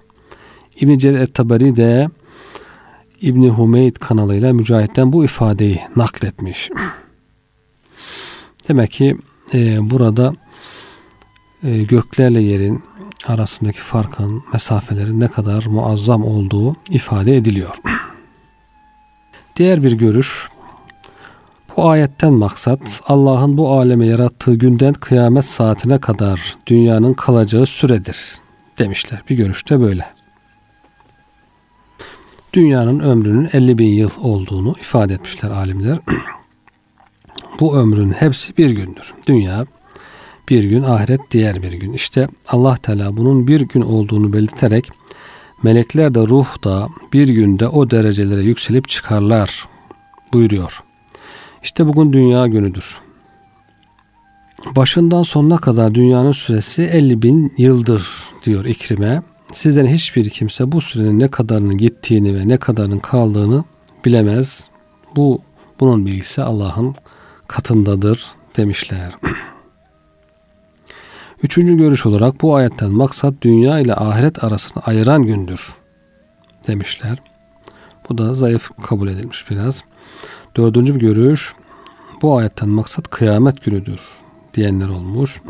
İbn-i 0.81 0.99
Cerir 0.99 1.75
de 1.77 2.09
İbni 3.21 3.49
Humeyd 3.49 3.95
kanalıyla 3.95 4.53
Mücahit'ten 4.53 5.13
bu 5.13 5.25
ifadeyi 5.25 5.79
nakletmiş. 5.95 6.69
Demek 8.69 8.91
ki 8.91 9.17
e, 9.53 9.89
burada 9.89 10.33
e, 11.63 11.83
göklerle 11.83 12.41
yerin 12.41 12.83
arasındaki 13.27 13.79
farkın, 13.79 14.43
mesafelerin 14.53 15.19
ne 15.19 15.27
kadar 15.27 15.65
muazzam 15.65 16.23
olduğu 16.23 16.75
ifade 16.89 17.37
ediliyor. 17.37 17.75
Diğer 19.55 19.83
bir 19.83 19.91
görüş, 19.91 20.49
bu 21.77 21.89
ayetten 21.89 22.33
maksat 22.33 23.01
Allah'ın 23.07 23.57
bu 23.57 23.71
aleme 23.71 24.07
yarattığı 24.07 24.55
günden 24.55 24.93
kıyamet 24.93 25.45
saatine 25.45 25.99
kadar 25.99 26.57
dünyanın 26.67 27.13
kalacağı 27.13 27.65
süredir 27.65 28.17
demişler. 28.77 29.23
Bir 29.29 29.35
görüşte 29.35 29.79
böyle. 29.79 30.18
Dünyanın 32.53 32.99
ömrünün 32.99 33.49
50 33.53 33.77
bin 33.77 33.87
yıl 33.87 34.09
olduğunu 34.21 34.73
ifade 34.79 35.13
etmişler 35.13 35.49
alimler. 35.49 35.99
bu 37.59 37.77
ömrün 37.77 38.11
hepsi 38.11 38.57
bir 38.57 38.69
gündür. 38.69 39.13
Dünya 39.27 39.65
bir 40.49 40.63
gün, 40.63 40.83
ahiret 40.83 41.19
diğer 41.31 41.63
bir 41.63 41.73
gün. 41.73 41.93
İşte 41.93 42.27
Allah 42.47 42.77
Teala 42.77 43.17
bunun 43.17 43.47
bir 43.47 43.61
gün 43.61 43.81
olduğunu 43.81 44.33
belirterek 44.33 44.89
melekler 45.63 46.15
de 46.15 46.19
ruh 46.19 46.63
da 46.63 46.89
bir 47.13 47.27
günde 47.27 47.67
o 47.67 47.91
derecelere 47.91 48.41
yükselip 48.41 48.87
çıkarlar 48.87 49.67
buyuruyor. 50.33 50.83
İşte 51.63 51.85
bugün 51.87 52.13
dünya 52.13 52.47
günüdür. 52.47 53.01
Başından 54.75 55.23
sonuna 55.23 55.57
kadar 55.57 55.95
dünyanın 55.95 56.31
süresi 56.31 56.81
50 56.81 57.21
bin 57.21 57.53
yıldır 57.57 58.09
diyor 58.43 58.65
İkrime. 58.65 59.21
Sizden 59.53 59.85
hiçbir 59.85 60.29
kimse 60.29 60.71
bu 60.71 60.81
sürenin 60.81 61.19
ne 61.19 61.27
kadarının 61.27 61.77
gittiğini 61.77 62.35
ve 62.35 62.47
ne 62.47 62.57
kadarının 62.57 62.99
kaldığını 62.99 63.63
bilemez. 64.05 64.69
Bu 65.15 65.41
bunun 65.79 66.05
bilgisi 66.05 66.41
Allah'ın 66.41 66.95
katındadır 67.47 68.25
demişler. 68.57 69.15
Üçüncü 71.43 71.77
görüş 71.77 72.05
olarak 72.05 72.41
bu 72.41 72.55
ayetten 72.55 72.91
maksat 72.91 73.33
dünya 73.41 73.79
ile 73.79 73.95
ahiret 73.95 74.43
arasını 74.43 74.83
ayıran 74.83 75.23
gündür 75.23 75.73
demişler. 76.67 77.17
Bu 78.09 78.17
da 78.17 78.33
zayıf 78.33 78.69
kabul 78.83 79.07
edilmiş 79.07 79.49
biraz. 79.49 79.83
Dördüncü 80.57 80.95
bir 80.95 80.99
görüş 80.99 81.53
bu 82.21 82.37
ayetten 82.37 82.69
maksat 82.69 83.09
kıyamet 83.09 83.63
günüdür 83.63 83.99
diyenler 84.53 84.87
olmuş. 84.87 85.41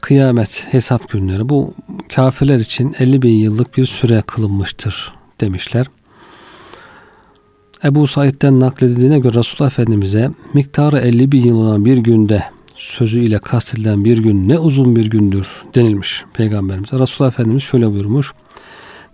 Kıyamet 0.00 0.66
hesap 0.70 1.08
günleri 1.08 1.48
bu 1.48 1.74
kafirler 2.14 2.58
için 2.58 2.94
50 2.98 3.22
bin 3.22 3.34
yıllık 3.34 3.76
bir 3.76 3.86
süre 3.86 4.22
kılınmıştır 4.26 5.14
demişler. 5.40 5.86
Ebu 7.84 8.06
Said'den 8.06 8.60
nakledildiğine 8.60 9.18
göre 9.18 9.38
Resulullah 9.38 9.70
Efendimiz'e 9.70 10.30
miktarı 10.54 10.98
50 10.98 11.32
bin 11.32 11.44
yıl 11.44 11.56
olan 11.56 11.84
bir 11.84 11.98
günde 11.98 12.44
sözü 12.74 13.20
ile 13.20 13.38
kastedilen 13.38 14.04
bir 14.04 14.18
gün 14.18 14.48
ne 14.48 14.58
uzun 14.58 14.96
bir 14.96 15.10
gündür 15.10 15.62
denilmiş 15.74 16.24
Peygamberimize. 16.34 16.98
Resulullah 16.98 17.32
Efendimiz 17.32 17.62
şöyle 17.62 17.90
buyurmuş. 17.90 18.32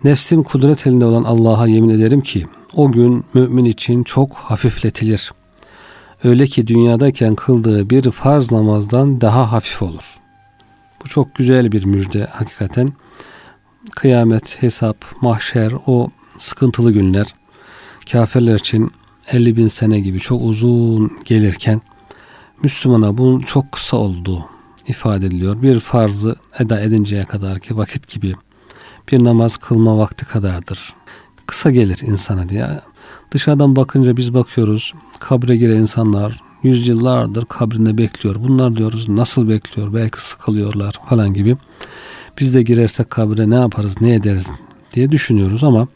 Nefsim 0.03 0.43
kudret 0.43 0.87
elinde 0.87 1.05
olan 1.05 1.23
Allah'a 1.23 1.67
yemin 1.67 1.89
ederim 1.89 2.21
ki 2.21 2.45
o 2.75 2.91
gün 2.91 3.25
mümin 3.33 3.65
için 3.65 4.03
çok 4.03 4.33
hafifletilir. 4.33 5.31
Öyle 6.23 6.47
ki 6.47 6.67
dünyadayken 6.67 7.35
kıldığı 7.35 7.89
bir 7.89 8.11
farz 8.11 8.51
namazdan 8.51 9.21
daha 9.21 9.51
hafif 9.51 9.81
olur. 9.81 10.24
Bu 11.05 11.09
çok 11.09 11.35
güzel 11.35 11.71
bir 11.71 11.85
müjde 11.85 12.25
hakikaten. 12.25 12.87
Kıyamet, 13.95 14.63
hesap, 14.63 14.97
mahşer, 15.21 15.73
o 15.85 16.09
sıkıntılı 16.39 16.91
günler 16.91 17.27
kafirler 18.11 18.55
için 18.55 18.91
50 19.31 19.57
bin 19.57 19.67
sene 19.67 19.99
gibi 19.99 20.19
çok 20.19 20.41
uzun 20.41 21.11
gelirken 21.25 21.81
Müslümana 22.63 23.17
bunun 23.17 23.39
çok 23.39 23.71
kısa 23.71 23.97
olduğu 23.97 24.45
ifade 24.87 25.25
ediliyor. 25.25 25.61
Bir 25.61 25.79
farzı 25.79 26.35
eda 26.59 26.81
edinceye 26.81 27.23
kadar 27.23 27.59
ki 27.59 27.77
vakit 27.77 28.07
gibi 28.07 28.35
bir 29.11 29.23
namaz 29.23 29.57
kılma 29.57 29.97
vakti 29.97 30.25
kadardır. 30.25 30.93
Kısa 31.45 31.71
gelir 31.71 31.99
insana 32.01 32.49
diye. 32.49 32.81
Dışarıdan 33.31 33.75
bakınca 33.75 34.17
biz 34.17 34.33
bakıyoruz 34.33 34.93
kabre 35.19 35.57
giren 35.57 35.79
insanlar 35.79 36.41
yüzyıllardır 36.65 37.45
kabrinde 37.45 37.97
bekliyor. 37.97 38.35
Bunlar 38.39 38.75
diyoruz 38.75 39.09
nasıl 39.09 39.49
bekliyor? 39.49 39.93
Belki 39.93 40.23
sıkılıyorlar 40.23 40.95
falan 41.09 41.33
gibi. 41.33 41.57
Biz 42.39 42.55
de 42.55 42.63
girersek 42.63 43.09
kabre 43.09 43.49
ne 43.49 43.55
yaparız, 43.55 44.01
ne 44.01 44.13
ederiz 44.13 44.51
diye 44.93 45.11
düşünüyoruz 45.11 45.63
ama 45.63 45.87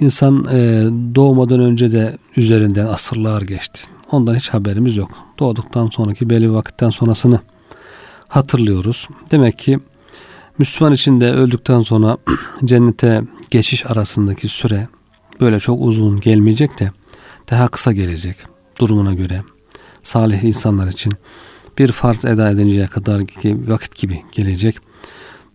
insan 0.00 0.46
e, 0.52 0.88
doğmadan 1.14 1.60
önce 1.60 1.92
de 1.92 2.18
üzerinden 2.36 2.86
asırlar 2.86 3.42
geçti. 3.42 3.82
Ondan 4.10 4.34
hiç 4.34 4.48
haberimiz 4.48 4.96
yok. 4.96 5.10
Doğduktan 5.38 5.88
sonraki 5.88 6.30
belli 6.30 6.52
vakitten 6.52 6.90
sonrasını 6.90 7.40
hatırlıyoruz. 8.28 9.08
Demek 9.30 9.58
ki 9.58 9.78
Müslüman 10.58 10.92
için 10.92 11.20
de 11.20 11.32
öldükten 11.32 11.80
sonra 11.80 12.16
cennete 12.64 13.22
geçiş 13.50 13.86
arasındaki 13.86 14.48
süre 14.48 14.88
böyle 15.40 15.58
çok 15.58 15.82
uzun 15.82 16.20
gelmeyecek 16.20 16.80
de 16.80 16.90
daha 17.50 17.68
kısa 17.68 17.92
gelecek 17.92 18.36
durumuna 18.80 19.14
göre. 19.14 19.42
Salih 20.02 20.42
insanlar 20.44 20.88
için 20.88 21.12
bir 21.78 21.92
farz 21.92 22.24
eda 22.24 22.50
edinceye 22.50 22.86
kadar 22.86 23.20
vakit 23.68 23.96
gibi 23.96 24.22
gelecek. 24.32 24.78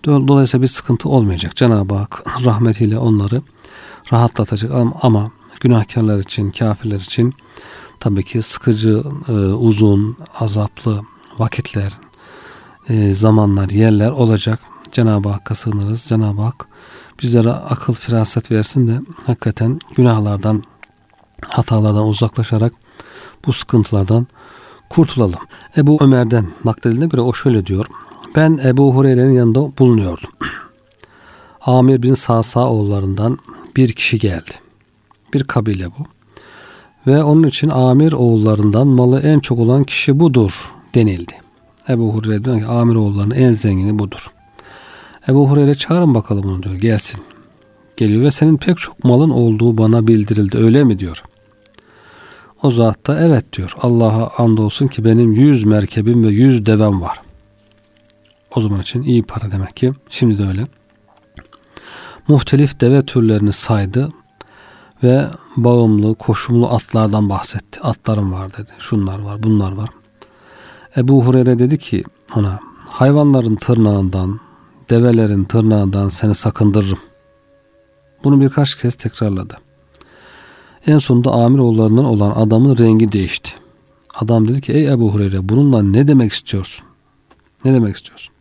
Dolayısıyla 0.06 0.62
bir 0.62 0.68
sıkıntı 0.68 1.10
olmayacak. 1.10 1.56
Cenab-ı 1.56 1.96
Hak 1.96 2.24
rahmetiyle 2.46 2.98
onları 2.98 3.42
rahatlatacak 4.13 4.72
ama 5.01 5.32
günahkarlar 5.60 6.20
için, 6.20 6.51
kafirler 6.51 7.00
için 7.00 7.34
tabii 8.00 8.25
ki 8.25 8.42
sıkıcı, 8.42 9.04
e, 9.27 9.32
uzun, 9.34 10.18
azaplı 10.39 11.01
vakitler, 11.39 11.94
e, 12.89 13.13
zamanlar, 13.13 13.70
yerler 13.70 14.12
olacak. 14.12 14.60
Cenab-ı 14.92 15.30
Hakk'a 15.30 15.56
sığınırız. 15.56 16.04
Cenab-ı 16.04 16.42
Hak 16.42 16.68
bizlere 17.22 17.51
akıl, 17.51 17.94
firaset 17.94 18.51
versin 18.51 18.88
de 18.88 19.01
hakikaten 19.25 19.80
günahlardan, 19.96 20.63
hatalardan 21.50 22.08
uzaklaşarak 22.08 22.74
bu 23.46 23.54
sıkıntılardan 23.54 24.27
kurtulalım. 24.89 25.39
Ebu 25.77 25.98
Ömer'den 26.01 26.46
nakledildiğine 26.65 27.08
göre 27.08 27.22
o 27.22 27.34
şöyle 27.34 27.65
diyor. 27.65 27.86
Ben 28.36 28.60
Ebu 28.65 28.96
Hureyre'nin 28.96 29.34
yanında 29.34 29.60
bulunuyordum. 29.60 30.29
Amir 31.62 32.01
bin 32.01 32.13
Sasa 32.13 32.70
oğullarından 32.70 33.38
bir 33.75 33.94
kişi 33.94 34.20
geldi. 34.20 34.51
Bir 35.34 35.44
kabile 35.44 35.88
bu. 35.88 36.06
Ve 37.08 37.24
onun 37.24 37.48
için 37.48 37.70
Amir 37.70 38.12
oğullarından 38.12 38.88
malı 38.88 39.20
en 39.20 39.39
çok 39.39 39.60
olan 39.60 39.84
kişi 39.84 40.20
budur 40.20 40.72
denildi. 40.96 41.34
Ebu 41.89 42.13
Hureyre 42.13 42.44
diyor 42.44 42.60
ki 42.60 42.65
Amir 42.65 42.96
oğullarının 42.96 43.36
en 43.36 43.51
zengini 43.51 44.00
budur. 44.00 44.27
Ebu 45.27 45.50
Hureyre 45.50 45.75
çağırın 45.75 46.15
bakalım 46.15 46.50
onu 46.50 46.63
diyor 46.63 46.75
gelsin. 46.75 47.22
Geliyor 47.98 48.24
ve 48.24 48.32
senin 48.32 48.58
pek 48.58 48.77
çok 48.77 49.03
malın 49.03 49.29
olduğu 49.29 49.77
bana 49.77 50.08
bildirildi 50.08 50.58
öyle 50.58 50.84
mi 50.84 51.00
diyor. 51.00 51.24
O 52.64 52.72
zat 52.72 53.08
da 53.08 53.20
evet 53.20 53.54
diyor. 53.54 53.74
Allah'a 53.82 54.44
andolsun 54.44 54.88
ki 54.88 55.06
benim 55.06 55.32
yüz 55.32 55.64
merkebim 55.64 56.24
ve 56.24 56.28
yüz 56.28 56.66
devem 56.66 57.02
var. 57.02 57.22
O 58.56 58.62
zaman 58.62 58.82
için 58.82 59.04
iyi 59.04 59.24
para 59.24 59.52
demek 59.52 59.78
ki. 59.78 59.94
Şimdi 60.10 60.38
de 60.38 60.48
öyle. 60.48 60.68
Muhtelif 62.28 62.80
deve 62.80 63.06
türlerini 63.06 63.54
saydı 63.54 64.10
ve 65.04 65.28
bağımlı, 65.58 66.16
koşumlu 66.16 66.68
atlardan 66.68 67.30
bahsetti. 67.30 67.82
Atlarım 67.82 68.34
var 68.34 68.54
dedi. 68.54 68.72
Şunlar 68.80 69.20
var, 69.20 69.44
bunlar 69.44 69.72
var. 69.72 69.90
Ebu 70.98 71.26
Hureyre 71.26 71.60
dedi 71.60 71.78
ki 71.78 72.04
ona 72.36 72.60
hayvanların 72.86 73.56
tırnağından, 73.56 74.40
develerin 74.90 75.44
tırnağından 75.44 76.10
seni 76.10 76.36
sakındırırım. 76.36 77.00
Bunu 78.24 78.42
birkaç 78.42 78.76
kez 78.76 78.96
tekrarladı. 78.96 79.58
En 80.88 80.98
sonunda 80.98 81.32
amir 81.32 81.60
oğullarından 81.60 82.06
olan 82.06 82.32
adamın 82.32 82.77
rengi 82.77 83.12
değişti. 83.12 83.51
Adam 84.15 84.48
dedi 84.48 84.62
ki 84.62 84.74
ey 84.74 84.88
Ebu 84.88 85.13
Hureyre 85.13 85.50
bununla 85.50 85.84
ne 85.84 86.08
demek 86.08 86.32
istiyorsun? 86.32 86.86
Ne 87.65 87.74
demek 87.74 87.96
istiyorsun? 87.96 88.34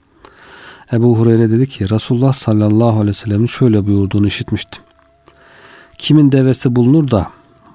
Ebu 0.92 1.18
Hureyre 1.18 1.50
dedi 1.50 1.68
ki 1.68 1.90
Resulullah 1.90 2.32
sallallahu 2.32 2.88
aleyhi 2.88 3.08
ve 3.08 3.12
sellem'in 3.12 3.46
şöyle 3.46 3.86
buyurduğunu 3.86 4.26
işitmiştim. 4.26 4.82
Kimin 5.98 6.32
devesi 6.32 6.76
bulunur 6.76 7.10
da 7.10 7.30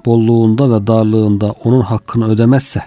bolluğunda 0.05 0.71
ve 0.71 0.87
darlığında 0.87 1.55
onun 1.63 1.81
hakkını 1.81 2.27
ödemezse 2.27 2.84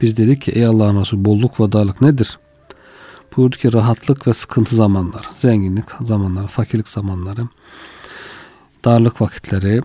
biz 0.00 0.16
dedik 0.16 0.42
ki 0.42 0.52
ey 0.52 0.66
Allah'ın 0.66 1.00
Resulü 1.00 1.24
bolluk 1.24 1.60
ve 1.60 1.72
darlık 1.72 2.00
nedir? 2.00 2.38
Buyurdu 3.36 3.56
ki 3.56 3.72
rahatlık 3.72 4.26
ve 4.26 4.32
sıkıntı 4.32 4.76
zamanları, 4.76 5.26
zenginlik 5.36 5.84
zamanları, 6.00 6.46
fakirlik 6.46 6.88
zamanları, 6.88 7.48
darlık 8.84 9.20
vakitleri, 9.20 9.82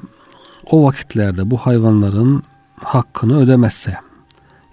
o 0.69 0.84
vakitlerde 0.84 1.51
bu 1.51 1.58
hayvanların 1.58 2.43
hakkını 2.75 3.39
ödemezse, 3.39 3.95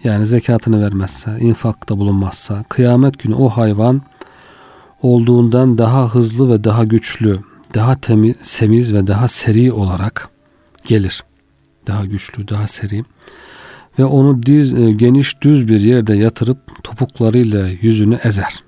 yani 0.04 0.26
zekatını 0.26 0.82
vermezse, 0.82 1.38
infakta 1.40 1.98
bulunmazsa, 1.98 2.64
kıyamet 2.68 3.18
günü 3.18 3.34
o 3.34 3.48
hayvan 3.48 4.02
olduğundan 5.02 5.78
daha 5.78 6.14
hızlı 6.14 6.50
ve 6.50 6.64
daha 6.64 6.84
güçlü, 6.84 7.40
daha 7.74 8.00
temiz, 8.00 8.36
semiz 8.42 8.94
ve 8.94 9.06
daha 9.06 9.28
seri 9.28 9.72
olarak 9.72 10.28
gelir. 10.84 11.24
Daha 11.86 12.04
güçlü, 12.04 12.48
daha 12.48 12.66
seri. 12.66 13.04
Ve 13.98 14.04
onu 14.04 14.42
diz, 14.42 14.74
e, 14.74 14.90
geniş 14.90 15.42
düz 15.42 15.68
bir 15.68 15.80
yerde 15.80 16.14
yatırıp 16.16 16.84
topuklarıyla 16.84 17.68
yüzünü 17.68 18.18
ezer. 18.24 18.64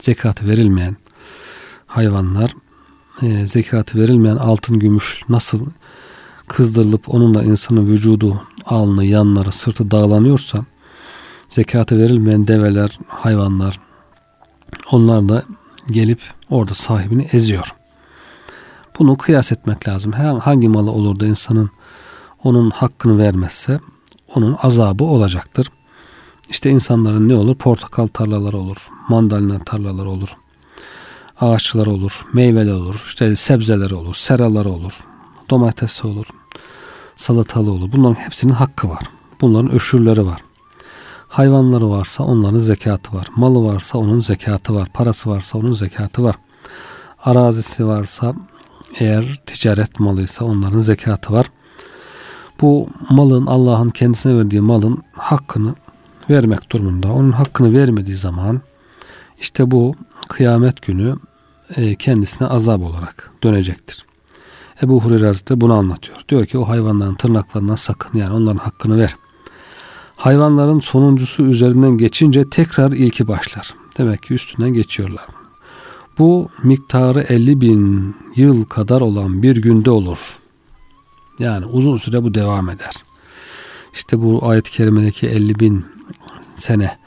Zekatı 0.00 0.46
verilmeyen 0.46 0.96
hayvanlar, 1.86 2.54
e, 3.22 3.46
zekatı 3.46 3.98
verilmeyen 3.98 4.36
altın, 4.36 4.78
gümüş 4.78 5.22
nasıl 5.28 5.66
kızdırılıp 6.48 7.14
onunla 7.14 7.44
insanın 7.44 7.86
vücudu, 7.86 8.42
alnı, 8.66 9.04
yanları, 9.04 9.52
sırtı 9.52 9.90
dağlanıyorsa 9.90 10.58
zekatı 11.50 11.98
verilmeyen 11.98 12.48
develer, 12.48 12.98
hayvanlar 13.08 13.80
onlar 14.92 15.28
da 15.28 15.42
gelip 15.90 16.20
orada 16.50 16.74
sahibini 16.74 17.28
eziyor. 17.32 17.74
Bunu 18.98 19.16
kıyas 19.16 19.52
etmek 19.52 19.88
lazım. 19.88 20.12
Hangi 20.12 20.68
malı 20.68 20.90
olur 20.90 21.20
da 21.20 21.26
insanın 21.26 21.70
onun 22.44 22.70
hakkını 22.70 23.18
vermezse 23.18 23.80
onun 24.34 24.56
azabı 24.62 25.04
olacaktır. 25.04 25.70
İşte 26.50 26.70
insanların 26.70 27.28
ne 27.28 27.34
olur? 27.34 27.54
Portakal 27.54 28.06
tarlaları 28.06 28.58
olur, 28.58 28.88
mandalina 29.08 29.58
tarlaları 29.58 30.10
olur, 30.10 30.36
ağaçlar 31.40 31.86
olur, 31.86 32.26
meyveler 32.32 32.72
olur, 32.72 33.04
işte 33.06 33.36
sebzeler 33.36 33.90
olur, 33.90 34.14
seralar 34.14 34.64
olur, 34.64 35.04
domates 35.50 36.04
olur, 36.04 36.26
salatalı 37.16 37.70
olur. 37.70 37.92
Bunların 37.92 38.14
hepsinin 38.14 38.52
hakkı 38.52 38.88
var. 38.88 39.02
Bunların 39.40 39.70
öşürleri 39.70 40.26
var. 40.26 40.42
Hayvanları 41.28 41.90
varsa 41.90 42.24
onların 42.24 42.58
zekatı 42.58 43.16
var. 43.16 43.26
Malı 43.36 43.64
varsa 43.64 43.98
onun 43.98 44.20
zekatı 44.20 44.74
var. 44.74 44.88
Parası 44.94 45.30
varsa 45.30 45.58
onun 45.58 45.72
zekatı 45.72 46.24
var. 46.24 46.36
Arazisi 47.24 47.86
varsa 47.86 48.34
eğer 48.98 49.42
ticaret 49.46 50.00
malıysa 50.00 50.44
onların 50.44 50.80
zekatı 50.80 51.32
var. 51.32 51.50
Bu 52.60 52.88
malın 53.10 53.46
Allah'ın 53.46 53.90
kendisine 53.90 54.38
verdiği 54.38 54.60
malın 54.60 55.02
hakkını 55.12 55.74
vermek 56.30 56.72
durumunda. 56.72 57.12
Onun 57.12 57.32
hakkını 57.32 57.72
vermediği 57.72 58.16
zaman 58.16 58.60
işte 59.40 59.70
bu 59.70 59.94
kıyamet 60.28 60.82
günü 60.82 61.16
e, 61.76 61.94
kendisine 61.94 62.48
azap 62.48 62.82
olarak 62.82 63.30
dönecektir. 63.42 64.07
Ebu 64.82 65.00
Hureyre 65.00 65.26
Hazretleri 65.26 65.60
bunu 65.60 65.74
anlatıyor. 65.74 66.18
Diyor 66.28 66.46
ki 66.46 66.58
o 66.58 66.68
hayvanların 66.68 67.14
tırnaklarından 67.14 67.74
sakın 67.74 68.18
yani 68.18 68.34
onların 68.34 68.58
hakkını 68.58 68.98
ver. 68.98 69.16
Hayvanların 70.16 70.80
sonuncusu 70.80 71.42
üzerinden 71.42 71.98
geçince 71.98 72.50
tekrar 72.50 72.92
ilki 72.92 73.28
başlar. 73.28 73.74
Demek 73.98 74.22
ki 74.22 74.34
üstünden 74.34 74.72
geçiyorlar. 74.72 75.26
Bu 76.18 76.48
miktarı 76.62 77.20
50 77.20 77.60
bin 77.60 78.14
yıl 78.36 78.64
kadar 78.64 79.00
olan 79.00 79.42
bir 79.42 79.56
günde 79.56 79.90
olur. 79.90 80.18
Yani 81.38 81.66
uzun 81.66 81.96
süre 81.96 82.22
bu 82.22 82.34
devam 82.34 82.70
eder. 82.70 82.94
İşte 83.94 84.22
bu 84.22 84.48
ayet-i 84.48 84.70
kerimedeki 84.70 85.26
50 85.26 85.60
bin 85.60 85.86
sene 86.54 86.98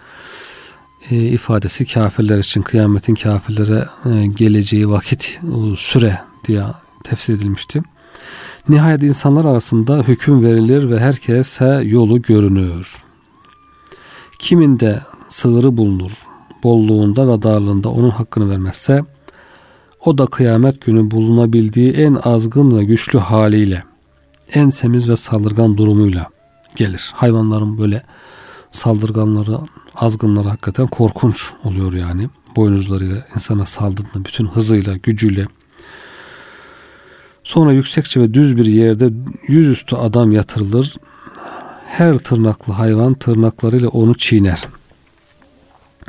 e, 1.09 1.15
ifadesi 1.15 1.85
kafirler 1.85 2.37
için 2.37 2.61
kıyametin 2.61 3.15
kafirlere 3.15 3.87
e, 4.05 4.25
geleceği 4.25 4.89
vakit 4.89 5.39
süre 5.75 6.21
diye 6.47 6.63
tefsir 7.03 7.33
edilmişti. 7.33 7.83
Nihayet 8.69 9.03
insanlar 9.03 9.45
arasında 9.45 9.97
hüküm 9.97 10.43
verilir 10.43 10.89
ve 10.89 10.99
herkese 10.99 11.81
yolu 11.85 12.21
görünür. 12.21 12.95
Kiminde 14.39 15.01
sığırı 15.29 15.77
bulunur, 15.77 16.11
bolluğunda 16.63 17.27
ve 17.27 17.41
darlığında 17.41 17.89
onun 17.89 18.09
hakkını 18.09 18.49
vermezse, 18.49 19.01
o 20.05 20.17
da 20.17 20.25
kıyamet 20.25 20.81
günü 20.81 21.11
bulunabildiği 21.11 21.91
en 21.91 22.17
azgın 22.23 22.77
ve 22.77 22.83
güçlü 22.83 23.19
haliyle, 23.19 23.83
en 24.53 24.69
semiz 24.69 25.09
ve 25.09 25.17
saldırgan 25.17 25.77
durumuyla 25.77 26.29
gelir. 26.75 27.11
Hayvanların 27.15 27.77
böyle 27.77 28.03
saldırganları, 28.71 29.57
azgınları 29.95 30.47
hakikaten 30.47 30.87
korkunç 30.87 31.49
oluyor 31.63 31.93
yani. 31.93 32.29
Boynuzlarıyla 32.55 33.27
insana 33.35 33.65
saldırdığında 33.65 34.25
bütün 34.25 34.47
hızıyla, 34.47 34.97
gücüyle, 34.97 35.47
Sonra 37.51 37.73
yüksekçe 37.73 38.19
ve 38.19 38.33
düz 38.33 38.57
bir 38.57 38.65
yerde 38.65 39.09
yüzüstü 39.47 39.95
adam 39.95 40.31
yatırılır. 40.31 40.95
Her 41.87 42.17
tırnaklı 42.17 42.73
hayvan 42.73 43.13
tırnaklarıyla 43.13 43.89
onu 43.89 44.17
çiğner. 44.17 44.61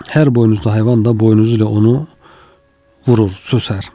Her 0.09 0.35
boynuzlu 0.35 0.71
hayvan 0.71 1.05
da 1.05 1.21
boynuzuyla 1.21 1.67
onu 1.67 2.07
vurur, 3.07 3.31
süser. 3.31 3.91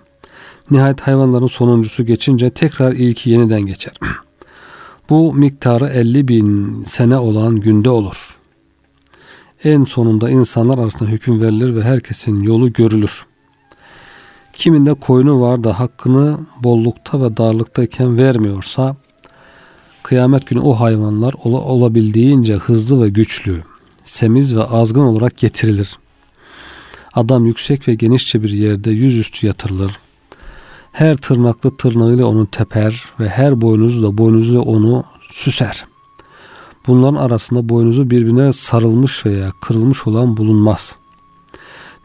Nihayet 0.72 1.02
hayvanların 1.02 1.48
sonuncusu 1.48 2.06
geçince 2.06 2.50
tekrar 2.50 2.94
ilki 2.94 3.30
yeniden 3.30 3.62
geçer. 3.62 3.94
Bu 5.10 5.34
miktarı 5.34 5.88
50 5.88 6.28
bin 6.28 6.84
sene 6.84 7.18
olan 7.18 7.56
günde 7.56 7.90
olur. 7.90 8.38
En 9.64 9.84
sonunda 9.84 10.30
insanlar 10.30 10.78
arasında 10.78 11.10
hüküm 11.10 11.42
verilir 11.42 11.76
ve 11.76 11.84
herkesin 11.84 12.44
yolu 12.44 12.74
görülür. 12.74 13.27
Kiminde 14.58 14.94
koyunu 14.94 15.42
var 15.42 15.64
da 15.64 15.80
hakkını 15.80 16.38
bollukta 16.64 17.22
ve 17.22 17.38
darlıktayken 17.38 18.18
vermiyorsa 18.18 18.96
kıyamet 20.04 20.48
günü 20.48 20.60
o 20.60 20.74
hayvanlar 20.74 21.36
olabildiğince 21.44 22.54
hızlı 22.54 23.04
ve 23.04 23.10
güçlü, 23.10 23.64
semiz 24.04 24.56
ve 24.56 24.64
azgın 24.64 25.02
olarak 25.02 25.38
getirilir. 25.38 25.98
Adam 27.14 27.46
yüksek 27.46 27.88
ve 27.88 27.96
genişçe 27.96 28.44
bir 28.44 28.50
yerde 28.50 28.92
yüzüstü 28.92 29.48
yatırılır. 29.48 29.92
Her 30.92 31.18
tırnaklı 31.18 31.78
tırnağıyla 31.78 32.26
onu 32.26 32.48
teper 32.48 33.04
ve 33.20 33.30
her 33.30 33.62
boynuzu 33.62 34.04
da 34.04 34.18
boynuzuyla 34.18 34.62
onu 34.62 35.04
süser. 35.32 35.86
Bunların 36.88 37.16
arasında 37.16 37.70
boynuzu 37.70 38.10
birbirine 38.10 38.54
sarılmış 38.54 39.26
veya 39.26 39.52
kırılmış 39.62 40.08
olan 40.08 40.38
bulunmaz. 40.38 40.96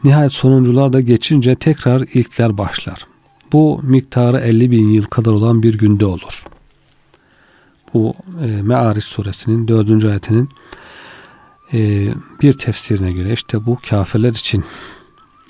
Nihayet 0.03 0.31
sonuncular 0.31 0.93
da 0.93 0.99
geçince 0.99 1.55
tekrar 1.55 2.01
ilkler 2.01 2.57
başlar. 2.57 3.07
Bu 3.53 3.79
miktarı 3.83 4.39
50 4.39 4.71
bin 4.71 4.89
yıl 4.89 5.03
kadar 5.03 5.31
olan 5.31 5.63
bir 5.63 5.77
günde 5.77 6.05
olur. 6.05 6.43
Bu 7.93 8.13
e, 8.45 8.61
Me'ariç 8.61 9.03
suresinin 9.03 9.67
dördüncü 9.67 10.07
ayetinin 10.07 10.49
e, 11.73 12.07
bir 12.41 12.53
tefsirine 12.53 13.11
göre 13.11 13.33
işte 13.33 13.65
bu 13.65 13.77
kafirler 13.89 14.31
için 14.31 14.63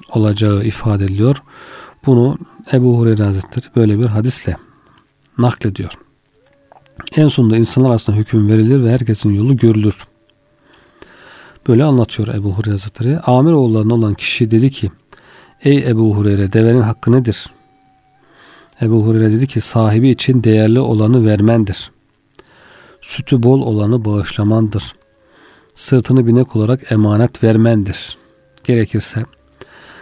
olacağı 0.09 0.63
ifade 0.63 1.05
ediliyor. 1.05 1.37
Bunu 2.05 2.37
Ebu 2.73 2.99
Hureyre 2.99 3.23
Hazretleri 3.23 3.65
böyle 3.75 3.99
bir 3.99 4.05
hadisle 4.05 4.55
naklediyor. 5.37 5.91
En 7.15 7.27
sonunda 7.27 7.57
insanlar 7.57 7.89
arasında 7.89 8.15
hüküm 8.15 8.47
verilir 8.47 8.83
ve 8.83 8.91
herkesin 8.91 9.29
yolu 9.29 9.57
görülür. 9.57 9.97
Böyle 11.67 11.83
anlatıyor 11.83 12.27
Ebu 12.27 12.53
Hureyre 12.53 12.71
Hazretleri. 12.71 13.19
Amir 13.19 13.51
oğullarından 13.51 13.97
olan 13.97 14.13
kişi 14.13 14.51
dedi 14.51 14.71
ki 14.71 14.91
Ey 15.63 15.89
Ebu 15.89 16.15
Hureyre 16.15 16.53
devenin 16.53 16.81
hakkı 16.81 17.11
nedir? 17.11 17.49
Ebu 18.81 19.05
Hureyre 19.05 19.31
dedi 19.31 19.47
ki 19.47 19.61
sahibi 19.61 20.09
için 20.09 20.43
değerli 20.43 20.79
olanı 20.79 21.25
vermendir. 21.25 21.91
Sütü 23.01 23.43
bol 23.43 23.61
olanı 23.61 24.05
bağışlamandır. 24.05 24.95
Sırtını 25.75 26.27
binek 26.27 26.55
olarak 26.55 26.91
emanet 26.91 27.43
vermendir. 27.43 28.17
Gerekirse 28.63 29.23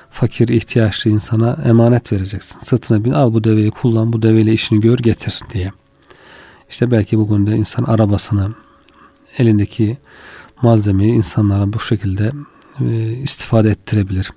fakir 0.10 0.48
ihtiyaçlı 0.48 1.12
insana 1.12 1.58
emanet 1.66 2.14
vereceksin. 2.14 2.60
Sırtına 2.60 3.04
bin 3.04 3.12
al 3.12 3.34
bu 3.34 3.44
deveyi 3.44 3.72
kullan 3.72 4.14
bu 4.14 4.22
deveyle 4.22 4.54
işini 4.54 4.82
gör 4.82 4.98
getir 4.98 5.40
diye. 5.54 5.72
İşte 6.70 6.92
belki 6.92 7.18
bugün 7.18 7.48
de 7.48 7.56
insan 7.56 7.84
arabasını 7.84 8.50
elindeki 9.38 9.98
malzemeyi 10.62 11.14
insanlara 11.14 11.74
bu 11.74 11.80
şekilde 11.80 12.32
e, 12.80 13.08
istifade 13.08 13.70
ettirebilir. 13.70 14.32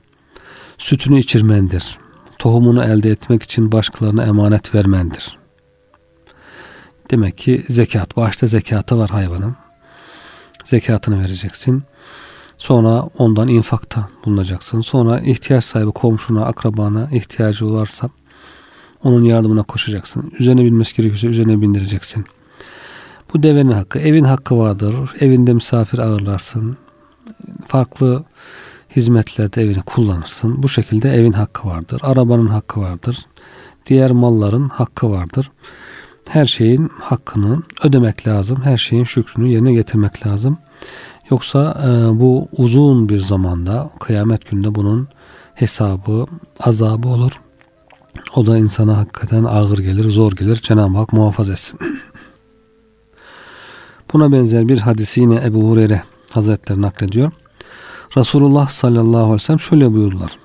Sütünü 0.78 1.18
içirmendir. 1.18 1.98
Tohumunu 2.38 2.84
elde 2.84 3.10
etmek 3.10 3.42
için 3.42 3.72
başkalarına 3.72 4.24
emanet 4.24 4.74
vermendir. 4.74 5.38
Demek 7.10 7.38
ki 7.38 7.64
zekat, 7.68 8.16
başta 8.16 8.46
zekatı 8.46 8.98
var 8.98 9.10
hayvanın. 9.10 9.56
Zekatını 10.64 11.20
vereceksin. 11.20 11.82
Sonra 12.56 13.08
ondan 13.18 13.48
infakta 13.48 14.08
bulunacaksın. 14.24 14.80
Sonra 14.80 15.20
ihtiyaç 15.20 15.64
sahibi 15.64 15.90
komşuna, 15.90 16.44
akrabana 16.44 17.08
ihtiyacı 17.12 17.72
varsa 17.72 18.10
onun 19.04 19.24
yardımına 19.24 19.62
koşacaksın. 19.62 20.32
Üzerine 20.38 20.64
binmesi 20.64 20.96
gerekiyorsa 20.96 21.26
üzerine 21.26 21.60
bindireceksin. 21.60 22.24
Bu 23.34 23.42
devenin 23.42 23.70
hakkı. 23.70 23.98
Evin 23.98 24.24
hakkı 24.24 24.58
vardır. 24.58 24.94
Evinde 25.20 25.52
misafir 25.54 25.98
ağırlarsın. 25.98 26.76
Farklı 27.68 28.24
hizmetlerde 28.96 29.62
evini 29.62 29.82
kullanırsın. 29.82 30.62
Bu 30.62 30.68
şekilde 30.68 31.14
evin 31.14 31.32
hakkı 31.32 31.68
vardır. 31.68 32.00
Arabanın 32.04 32.46
hakkı 32.46 32.80
vardır. 32.80 33.18
Diğer 33.86 34.10
malların 34.10 34.68
hakkı 34.68 35.10
vardır. 35.10 35.50
Her 36.28 36.46
şeyin 36.46 36.90
hakkını 37.00 37.62
ödemek 37.84 38.26
lazım. 38.28 38.60
Her 38.64 38.78
şeyin 38.78 39.04
şükrünü 39.04 39.48
yerine 39.48 39.72
getirmek 39.72 40.26
lazım. 40.26 40.58
Yoksa 41.30 41.82
e, 41.84 42.20
bu 42.20 42.48
uzun 42.56 43.08
bir 43.08 43.20
zamanda 43.20 43.90
kıyamet 44.00 44.50
günde 44.50 44.74
bunun 44.74 45.08
hesabı, 45.54 46.26
azabı 46.60 47.08
olur. 47.08 47.40
O 48.36 48.46
da 48.46 48.58
insana 48.58 48.96
hakikaten 48.96 49.44
ağır 49.44 49.78
gelir, 49.78 50.10
zor 50.10 50.32
gelir. 50.32 50.56
Cenab-ı 50.56 50.98
Hak 50.98 51.12
muhafaza 51.12 51.52
etsin. 51.52 51.80
Buna 54.14 54.32
benzer 54.32 54.68
bir 54.68 54.78
hadisi 54.78 55.20
yine 55.20 55.42
Ebu 55.44 55.70
Hureyre 55.70 56.02
Hazretleri 56.30 56.82
naklediyor. 56.82 57.32
Resulullah 58.16 58.68
sallallahu 58.68 59.18
aleyhi 59.18 59.34
ve 59.34 59.38
sellem 59.38 59.60
şöyle 59.60 59.92
buyurdular. 59.92 60.38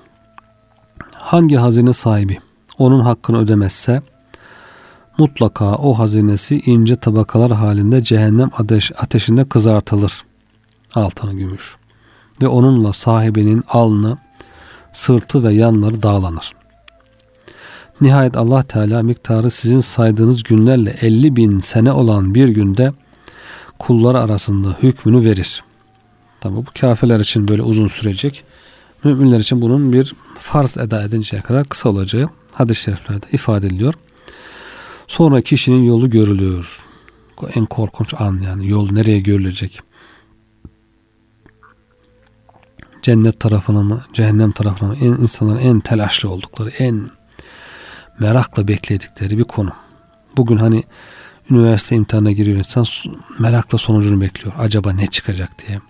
Hangi 1.12 1.56
hazine 1.56 1.92
sahibi 1.92 2.38
onun 2.78 3.00
hakkını 3.00 3.38
ödemezse 3.38 4.02
mutlaka 5.18 5.74
o 5.74 5.98
hazinesi 5.98 6.60
ince 6.66 6.96
tabakalar 6.96 7.52
halinde 7.52 8.04
cehennem 8.04 8.50
ateş, 8.58 8.92
ateşinde 8.98 9.48
kızartılır 9.48 10.22
altını 10.94 11.32
gümüş. 11.32 11.76
Ve 12.42 12.48
onunla 12.48 12.92
sahibinin 12.92 13.64
alnı, 13.68 14.18
sırtı 14.92 15.44
ve 15.44 15.52
yanları 15.52 16.02
dağlanır. 16.02 16.52
Nihayet 18.00 18.36
Allah 18.36 18.62
Teala 18.62 19.02
miktarı 19.02 19.50
sizin 19.50 19.80
saydığınız 19.80 20.42
günlerle 20.42 20.90
50 21.00 21.36
bin 21.36 21.60
sene 21.60 21.92
olan 21.92 22.34
bir 22.34 22.48
günde 22.48 22.92
kullar 23.80 24.14
arasında 24.14 24.76
hükmünü 24.82 25.24
verir. 25.24 25.64
Tabi 26.40 26.56
bu 26.56 26.64
kafirler 26.80 27.20
için 27.20 27.48
böyle 27.48 27.62
uzun 27.62 27.88
sürecek. 27.88 28.44
Müminler 29.04 29.40
için 29.40 29.60
bunun 29.60 29.92
bir 29.92 30.14
farz 30.38 30.78
eda 30.78 31.02
edinceye 31.02 31.42
kadar 31.42 31.68
kısa 31.68 31.88
olacağı 31.88 32.28
hadis-i 32.52 32.82
şeriflerde 32.82 33.26
ifade 33.32 33.66
ediliyor. 33.66 33.94
Sonra 35.06 35.40
kişinin 35.40 35.82
yolu 35.82 36.10
görülüyor. 36.10 36.86
En 37.54 37.66
korkunç 37.66 38.14
an 38.18 38.36
yani 38.44 38.68
yol 38.68 38.92
nereye 38.92 39.20
görülecek? 39.20 39.80
cennet 43.02 43.40
tarafına 43.40 43.82
mı, 43.82 44.04
cehennem 44.12 44.52
tarafına 44.52 44.88
mı 44.88 44.96
en, 45.00 45.06
insanların 45.06 45.58
en 45.58 45.80
telaşlı 45.80 46.30
oldukları, 46.30 46.70
en 46.70 47.10
merakla 48.18 48.68
bekledikleri 48.68 49.38
bir 49.38 49.44
konu. 49.44 49.72
Bugün 50.36 50.56
hani 50.56 50.84
üniversite 51.50 51.96
imtihanına 51.96 52.32
giriyor 52.32 52.58
insan 52.58 52.84
merakla 53.38 53.78
sonucunu 53.78 54.20
bekliyor. 54.20 54.54
Acaba 54.58 54.92
ne 54.92 55.06
çıkacak 55.06 55.68
diye. 55.68 55.80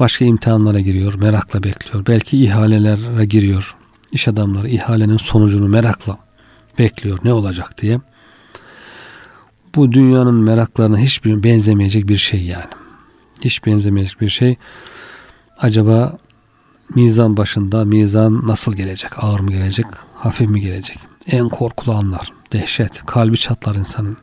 Başka 0.00 0.24
imtihanlara 0.24 0.80
giriyor, 0.80 1.14
merakla 1.14 1.62
bekliyor. 1.62 2.06
Belki 2.06 2.44
ihalelere 2.44 3.24
giriyor. 3.24 3.76
İş 4.12 4.28
adamları 4.28 4.68
ihalenin 4.68 5.16
sonucunu 5.16 5.68
merakla 5.68 6.18
bekliyor. 6.78 7.18
Ne 7.24 7.32
olacak 7.32 7.82
diye. 7.82 8.00
Bu 9.74 9.92
dünyanın 9.92 10.34
meraklarına 10.34 10.98
hiçbir 10.98 11.42
benzemeyecek 11.42 12.08
bir 12.08 12.16
şey 12.16 12.44
yani. 12.44 12.70
Hiç 13.40 13.66
benzemeyecek 13.66 14.20
bir 14.20 14.28
şey 14.28 14.56
acaba 15.58 16.16
mizan 16.94 17.36
başında 17.36 17.84
mizan 17.84 18.46
nasıl 18.48 18.74
gelecek? 18.74 19.24
Ağır 19.24 19.40
mı 19.40 19.52
gelecek? 19.52 19.86
Hafif 20.14 20.48
mi 20.48 20.60
gelecek? 20.60 20.98
En 21.26 21.48
korkulu 21.48 21.94
anlar. 21.94 22.32
Dehşet. 22.52 23.06
Kalbi 23.06 23.36
çatlar 23.36 23.74
insanın. 23.74 24.16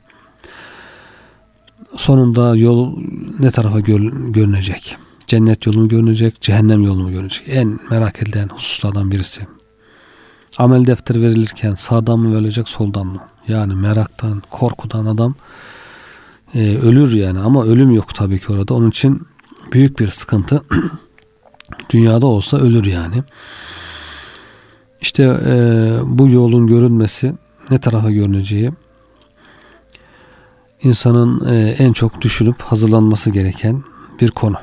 Sonunda 1.95 2.55
yol 2.55 2.97
ne 3.39 3.51
tarafa 3.51 3.79
görünecek? 3.79 4.97
Cennet 5.27 5.65
yolu 5.65 5.79
mu 5.79 5.87
görünecek? 5.87 6.41
Cehennem 6.41 6.83
yolu 6.83 7.03
mu 7.03 7.11
görünecek? 7.11 7.43
En 7.47 7.79
merak 7.89 8.23
edilen 8.23 8.47
hususlardan 8.47 9.11
birisi. 9.11 9.41
Amel 10.57 10.85
defteri 10.85 11.21
verilirken 11.21 11.75
sağdan 11.75 12.19
mı 12.19 12.35
verilecek 12.35 12.69
soldan 12.69 13.07
mı? 13.07 13.19
Yani 13.47 13.75
meraktan, 13.75 14.43
korkudan 14.49 15.05
adam 15.05 15.35
e, 16.53 16.77
ölür 16.77 17.13
yani 17.13 17.39
ama 17.39 17.65
ölüm 17.65 17.91
yok 17.91 18.15
tabii 18.15 18.39
ki 18.39 18.53
orada. 18.53 18.73
Onun 18.73 18.89
için 18.89 19.21
büyük 19.73 19.99
bir 19.99 20.07
sıkıntı. 20.07 20.61
Dünyada 21.89 22.25
olsa 22.25 22.57
ölür 22.57 22.85
yani. 22.85 23.23
İşte 25.01 25.23
e, 25.23 25.53
bu 26.03 26.29
yolun 26.29 26.67
görünmesi 26.67 27.33
ne 27.69 27.77
tarafa 27.77 28.11
görüneceği 28.11 28.71
insanın 30.83 31.45
e, 31.53 31.75
en 31.79 31.93
çok 31.93 32.21
düşünüp 32.21 32.61
hazırlanması 32.61 33.29
gereken 33.29 33.83
bir 34.21 34.31
konu. 34.31 34.57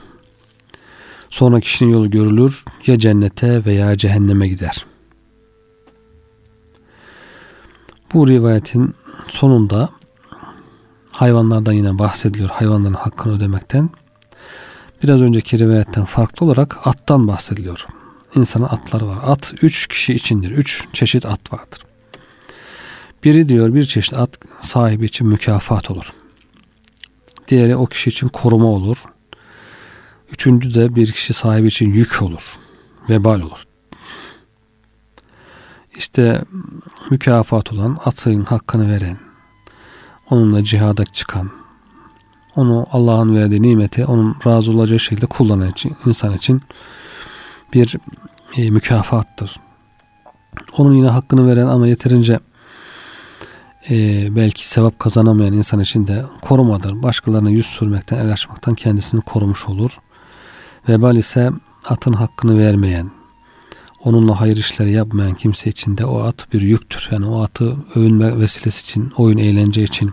Sonra 1.29 1.61
kişinin 1.61 1.93
yolu 1.93 2.11
görülür 2.11 2.65
ya 2.87 2.99
cennete 2.99 3.65
veya 3.65 3.97
cehenneme 3.97 4.49
gider. 4.49 4.87
Bu 8.15 8.29
rivayetin 8.29 8.95
sonunda 9.29 9.89
Hayvanlardan 11.19 11.73
yine 11.73 11.99
bahsediliyor. 11.99 12.51
Hayvanların 12.51 12.95
hakkını 12.95 13.37
ödemekten. 13.37 13.91
Biraz 15.03 15.23
önceki 15.23 15.59
rivayetten 15.59 16.05
farklı 16.05 16.47
olarak 16.47 16.87
attan 16.87 17.29
bahsediliyor. 17.29 17.87
İnsanın 18.35 18.65
atları 18.65 19.07
var. 19.07 19.19
At 19.23 19.55
üç 19.63 19.87
kişi 19.87 20.15
içindir. 20.15 20.51
Üç 20.51 20.89
çeşit 20.93 21.27
at 21.27 21.53
vardır. 21.53 21.88
Biri 23.29 23.49
diyor 23.49 23.75
bir 23.75 23.85
çeşit 23.85 24.15
at 24.15 24.31
sahibi 24.61 25.05
için 25.05 25.27
mükafat 25.27 25.91
olur. 25.91 26.13
Diğeri 27.49 27.77
o 27.77 27.87
kişi 27.87 28.11
için 28.11 28.29
koruma 28.29 28.67
olur. 28.67 29.05
Üçüncü 30.33 30.75
de 30.75 30.97
bir 30.97 31.13
kişi 31.13 31.35
sahibi 31.35 31.67
için 31.67 31.91
yük 31.91 32.23
olur. 32.23 32.59
Vebal 33.09 33.41
olur. 33.41 33.65
İşte 35.97 36.45
mükafat 37.11 37.73
olan 37.73 37.99
atın 38.05 38.45
hakkını 38.45 38.91
veren, 38.91 39.19
onunla 40.31 40.65
cihada 40.65 41.05
çıkan, 41.05 41.51
onu 42.57 42.87
Allah'ın 42.93 43.37
verdiği 43.37 43.63
nimeti 43.63 44.05
onun 44.05 44.37
razı 44.47 44.73
olacağı 44.73 44.99
şekilde 44.99 45.27
kullanan 45.27 45.71
için, 45.71 45.97
insan 46.07 46.35
için 46.35 46.63
bir 47.75 47.97
e, 48.57 48.71
mükafattır. 48.71 49.57
Onun 50.79 50.95
yine 50.95 51.09
hakkını 51.09 51.47
veren 51.47 51.67
ama 51.67 51.89
yeterince 51.89 52.41
e, 53.91 54.37
belki 54.37 54.69
sevap 54.69 54.99
kazanamayan 54.99 55.53
insan 55.53 55.81
için 55.81 56.07
de 56.07 56.25
korumadır. 56.43 57.03
Başkalarına 57.03 57.51
yüz 57.51 57.67
sürmekten, 57.67 58.19
el 58.19 58.33
açmaktan 58.33 58.75
kendisini 58.75 59.21
korumuş 59.21 59.67
olur. 59.67 59.99
Vebal 60.89 61.17
ise 61.17 61.51
atın 61.89 62.13
hakkını 62.13 62.59
vermeyen, 62.59 63.11
onunla 64.05 64.41
hayır 64.41 64.57
işleri 64.57 64.93
yapmayan 64.93 65.35
kimse 65.35 65.71
için 65.71 65.99
de 65.99 66.05
o 66.05 66.21
at 66.21 66.53
bir 66.53 66.61
yüktür. 66.61 67.09
Yani 67.13 67.27
o 67.27 67.43
atı 67.43 67.77
övünme 67.95 68.41
vesilesi 68.41 68.83
için, 68.83 69.13
oyun 69.17 69.39
eğlence 69.39 69.83
için, 69.83 70.13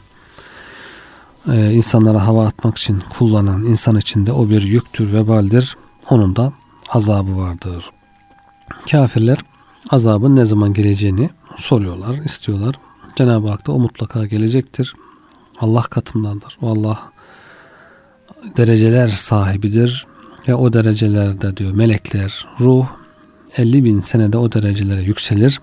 e, 1.51 1.71
insanlara 1.71 2.27
hava 2.27 2.47
atmak 2.47 2.77
için 2.77 3.03
kullanan 3.09 3.63
insan 3.63 3.97
için 3.97 4.25
de 4.25 4.31
o 4.31 4.49
bir 4.49 4.61
yüktür, 4.61 5.13
vebaldir. 5.13 5.77
Onun 6.09 6.35
da 6.35 6.53
azabı 6.89 7.37
vardır. 7.37 7.91
Kafirler 8.91 9.37
azabın 9.89 10.35
ne 10.35 10.45
zaman 10.45 10.73
geleceğini 10.73 11.29
soruyorlar, 11.55 12.15
istiyorlar. 12.15 12.75
Cenab-ı 13.15 13.47
Hak 13.47 13.67
da 13.67 13.71
o 13.71 13.79
mutlaka 13.79 14.25
gelecektir. 14.25 14.93
Allah 15.59 15.81
katındandır. 15.81 16.57
O 16.61 16.71
Allah 16.71 16.99
dereceler 18.57 19.07
sahibidir 19.07 20.07
ve 20.47 20.55
o 20.55 20.73
derecelerde 20.73 21.57
diyor 21.57 21.71
melekler, 21.71 22.45
ruh 22.59 22.87
50 23.57 23.83
bin 23.83 23.99
senede 23.99 24.37
o 24.37 24.51
derecelere 24.51 25.01
yükselir. 25.01 25.61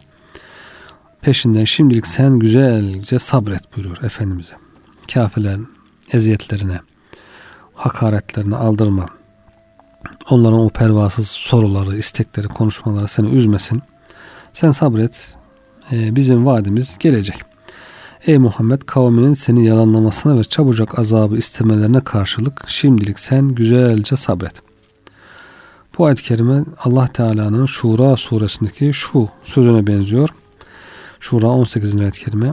Peşinden 1.20 1.64
şimdilik 1.64 2.06
sen 2.06 2.38
güzelce 2.38 3.18
sabret 3.18 3.76
buyuruyor 3.76 4.02
Efendimiz'e. 4.02 4.54
Kafirlerin 5.14 5.68
eziyetlerine, 6.12 6.80
hakaretlerine 7.74 8.56
aldırma. 8.56 9.06
Onların 10.30 10.58
o 10.58 10.68
pervasız 10.68 11.28
soruları, 11.28 11.96
istekleri, 11.96 12.48
konuşmaları 12.48 13.08
seni 13.08 13.28
üzmesin. 13.28 13.82
Sen 14.52 14.70
sabret. 14.70 15.41
Ee, 15.92 16.16
bizim 16.16 16.46
vaadimiz 16.46 16.98
gelecek. 16.98 17.36
Ey 18.26 18.38
Muhammed 18.38 18.82
kavminin 18.82 19.34
seni 19.34 19.66
yalanlamasına 19.66 20.38
ve 20.38 20.44
çabucak 20.44 20.98
azabı 20.98 21.36
istemelerine 21.36 22.00
karşılık 22.00 22.64
şimdilik 22.66 23.18
sen 23.18 23.48
güzelce 23.48 24.16
sabret. 24.16 24.54
Bu 25.98 26.06
ayet-i 26.06 26.22
kerime 26.22 26.64
Allah 26.78 27.06
Teala'nın 27.06 27.66
Şura 27.66 28.16
suresindeki 28.16 28.94
şu 28.94 29.28
sözüne 29.42 29.86
benziyor. 29.86 30.28
Şura 31.20 31.46
18. 31.46 32.00
ayet-i 32.00 32.24
kerime. 32.24 32.52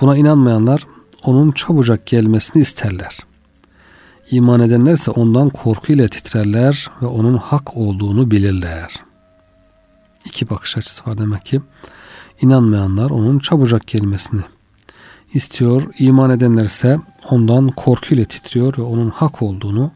Buna 0.00 0.16
inanmayanlar 0.16 0.86
onun 1.24 1.52
çabucak 1.52 2.06
gelmesini 2.06 2.62
isterler. 2.62 3.18
İman 4.30 4.60
edenler 4.60 4.92
ise 4.92 5.10
ondan 5.10 5.50
korkuyla 5.50 6.08
titrerler 6.08 6.90
ve 7.02 7.06
onun 7.06 7.36
hak 7.36 7.76
olduğunu 7.76 8.30
bilirler. 8.30 8.94
İki 10.24 10.50
bakış 10.50 10.76
açısı 10.76 11.10
var 11.10 11.18
demek 11.18 11.46
ki. 11.46 11.60
İnanmayanlar 12.40 13.10
onun 13.10 13.38
çabucak 13.38 13.86
gelmesini 13.86 14.42
istiyor. 15.34 15.82
İman 15.98 16.30
edenler 16.30 16.64
ise 16.64 17.00
ondan 17.30 17.68
korkuyla 17.68 18.24
titriyor 18.24 18.78
ve 18.78 18.82
onun 18.82 19.10
hak 19.10 19.42
olduğunu 19.42 19.90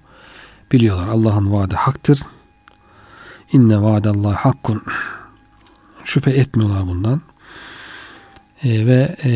biliyorlar. 0.73 1.09
Allah'ın 1.09 1.53
vaadi 1.53 1.75
haktır. 1.77 2.21
İnne 3.53 3.83
vaadallah 3.83 4.35
hakkun. 4.35 4.83
Şüphe 6.05 6.31
etmiyorlar 6.31 6.87
bundan. 6.89 7.21
E, 8.63 8.87
ve 8.87 9.17
e, 9.25 9.31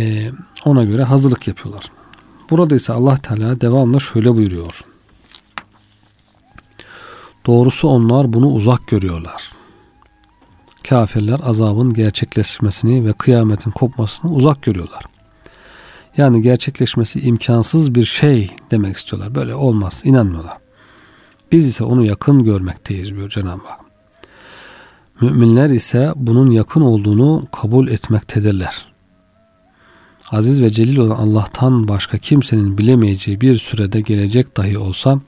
ona 0.65 0.85
göre 0.85 1.03
hazırlık 1.03 1.49
yapıyorlar. 1.49 1.91
Burada 2.51 2.75
ise 2.75 2.93
Allah 2.93 3.17
Teala 3.17 3.61
devamlı 3.61 4.01
şöyle 4.01 4.35
buyuruyor. 4.35 4.85
Doğrusu 7.47 7.89
onlar 7.89 8.33
bunu 8.33 8.47
uzak 8.47 8.89
görüyorlar. 8.89 9.53
Kafirler 10.89 11.41
azabın 11.45 11.95
gerçekleşmesini 11.95 13.07
ve 13.07 13.13
kıyametin 13.13 13.71
kopmasını 13.71 14.33
uzak 14.33 14.63
görüyorlar. 14.63 15.05
Yani 16.17 16.43
gerçekleşmesi 16.43 17.21
imkansız 17.21 17.95
bir 17.95 18.05
şey 18.05 18.51
demek 18.71 18.97
istiyorlar. 18.97 19.35
Böyle 19.35 19.55
olmaz, 19.55 20.03
inanmıyorlar. 20.05 20.57
Biz 21.53 21.69
ise 21.69 21.85
onu 21.85 22.05
yakın 22.05 22.45
görmekteyiz 22.45 23.11
diyor 23.11 23.29
Cenab-ı 23.29 23.63
Hak. 23.67 23.81
Müminler 25.21 25.71
ise 25.71 26.13
bunun 26.17 26.51
yakın 26.51 26.81
olduğunu 26.81 27.47
kabul 27.53 27.89
etmektedirler. 27.89 28.87
Aziz 30.31 30.63
ve 30.63 30.71
celil 30.71 30.97
olan 30.97 31.17
Allah'tan 31.17 31.89
başka 31.89 32.19
kimsenin 32.19 32.79
bilemeyeceği 32.79 33.41
bir 33.41 33.57
sürede 33.57 34.01
gelecek 34.01 34.57
dahi 34.57 34.79
olsa 34.79 35.21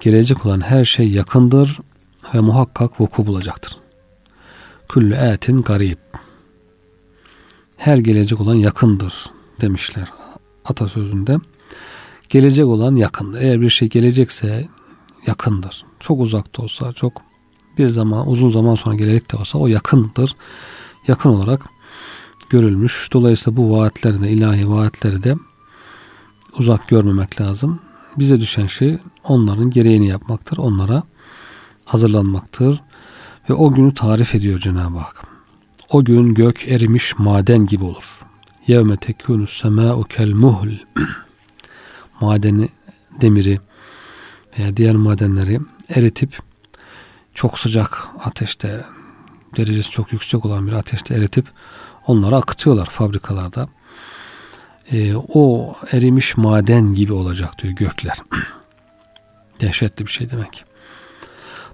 gelecek 0.00 0.46
olan 0.46 0.60
her 0.60 0.84
şey 0.84 1.08
yakındır 1.08 1.78
ve 2.34 2.40
muhakkak 2.40 3.00
vuku 3.00 3.26
bulacaktır. 3.26 3.81
Küllü 4.92 5.14
etin 5.14 5.62
garip. 5.62 5.98
Her 7.76 7.98
gelecek 7.98 8.40
olan 8.40 8.54
yakındır 8.54 9.30
demişler 9.60 10.08
atasözünde. 10.64 11.38
Gelecek 12.28 12.66
olan 12.66 12.96
yakındır. 12.96 13.40
Eğer 13.40 13.60
bir 13.60 13.70
şey 13.70 13.88
gelecekse 13.88 14.68
yakındır. 15.26 15.84
Çok 16.00 16.20
uzakta 16.20 16.62
olsa, 16.62 16.92
çok 16.92 17.12
bir 17.78 17.88
zaman, 17.88 18.28
uzun 18.28 18.50
zaman 18.50 18.74
sonra 18.74 18.94
gelecek 18.94 19.32
de 19.32 19.36
olsa 19.36 19.58
o 19.58 19.66
yakındır. 19.66 20.36
Yakın 21.06 21.30
olarak 21.30 21.62
görülmüş. 22.50 23.08
Dolayısıyla 23.12 23.56
bu 23.56 23.78
vaatleri 23.78 24.22
de, 24.22 24.30
ilahi 24.30 24.70
vaatleri 24.70 25.22
de 25.22 25.34
uzak 26.58 26.88
görmemek 26.88 27.40
lazım. 27.40 27.80
Bize 28.18 28.40
düşen 28.40 28.66
şey 28.66 28.98
onların 29.24 29.70
gereğini 29.70 30.08
yapmaktır. 30.08 30.58
Onlara 30.58 31.02
hazırlanmaktır. 31.84 32.82
Ve 33.50 33.54
o 33.54 33.72
günü 33.72 33.94
tarif 33.94 34.34
ediyor 34.34 34.58
Cenab-ı 34.58 34.98
Hak. 34.98 35.22
O 35.90 36.04
gün 36.04 36.34
gök 36.34 36.68
erimiş 36.68 37.18
maden 37.18 37.66
gibi 37.66 37.84
olur. 37.84 38.20
Yevme 38.66 38.96
tekûnü 38.96 39.46
semâ'u 39.46 40.04
kel 40.04 40.32
muhl. 40.32 40.68
Madeni, 42.20 42.68
demiri 43.20 43.60
veya 44.58 44.76
diğer 44.76 44.94
madenleri 44.94 45.60
eritip 45.88 46.38
çok 47.34 47.58
sıcak 47.58 48.08
ateşte 48.24 48.84
derecesi 49.56 49.90
çok 49.90 50.12
yüksek 50.12 50.44
olan 50.44 50.66
bir 50.66 50.72
ateşte 50.72 51.14
eritip 51.14 51.46
onları 52.06 52.36
akıtıyorlar 52.36 52.86
fabrikalarda. 52.86 53.68
E, 54.92 55.16
o 55.16 55.74
erimiş 55.92 56.36
maden 56.36 56.94
gibi 56.94 57.12
olacak 57.12 57.62
diyor 57.62 57.74
gökler. 57.74 58.16
Dehşetli 59.60 60.06
bir 60.06 60.10
şey 60.10 60.30
demek. 60.30 60.64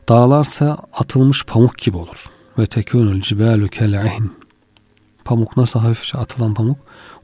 Dağlarsa 0.08 0.78
atılmış 0.92 1.44
pamuk 1.44 1.78
gibi 1.78 1.96
olur. 1.96 2.26
Ve 2.58 2.66
tekûnül 2.66 3.20
cibâlü 3.20 3.68
kel'in. 3.68 4.32
Pamuk 5.24 5.56
nasıl 5.56 5.80
hafifçe 5.80 6.18
atılan 6.18 6.54
pamuk 6.54 6.78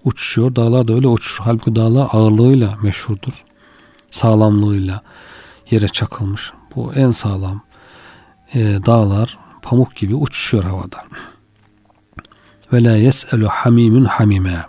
uçuşuyor. 0.04 0.56
Dağlar 0.56 0.88
da 0.88 0.92
öyle 0.92 1.08
uçuşur. 1.08 1.44
Halbuki 1.44 1.76
dağlar 1.76 2.08
ağırlığıyla 2.12 2.74
meşhurdur. 2.82 3.44
Sağlamlığıyla 4.10 5.02
yere 5.70 5.88
çakılmış. 5.88 6.52
Bu 6.76 6.92
en 6.94 7.10
sağlam 7.10 7.60
e, 8.54 8.60
dağlar 8.86 9.38
pamuk 9.62 9.96
gibi 9.96 10.14
uçuşuyor 10.14 10.64
havada. 10.64 11.04
Ve 12.72 12.84
la 12.84 12.96
yes'elu 12.96 13.48
hamimun 13.48 14.04
hamime. 14.04 14.64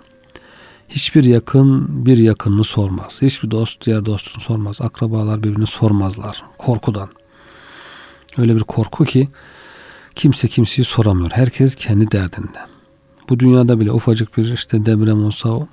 Hiçbir 0.89 1.23
yakın 1.23 2.05
bir 2.05 2.17
yakınını 2.17 2.63
sormaz. 2.63 3.21
Hiçbir 3.21 3.51
dost 3.51 3.85
diğer 3.85 4.05
dostunu 4.05 4.43
sormaz. 4.43 4.81
Akrabalar 4.81 5.43
birbirini 5.43 5.67
sormazlar. 5.67 6.43
Korkudan. 6.57 7.09
Öyle 8.37 8.55
bir 8.55 8.59
korku 8.59 9.05
ki 9.05 9.29
kimse 10.15 10.47
kimseyi 10.47 10.85
soramıyor. 10.85 11.31
Herkes 11.33 11.75
kendi 11.75 12.11
derdinde. 12.11 12.59
Bu 13.29 13.39
dünyada 13.39 13.79
bile 13.79 13.91
ufacık 13.91 14.37
bir 14.37 14.53
işte 14.53 14.85
deprem 14.85 15.25
olsa 15.25 15.67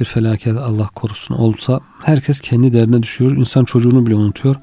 bir 0.00 0.04
felaket 0.04 0.56
Allah 0.56 0.88
korusun 0.94 1.34
olsa 1.34 1.80
herkes 2.02 2.40
kendi 2.40 2.72
derdine 2.72 3.02
düşüyor. 3.02 3.30
İnsan 3.30 3.64
çocuğunu 3.64 4.06
bile 4.06 4.14
unutuyor. 4.14 4.56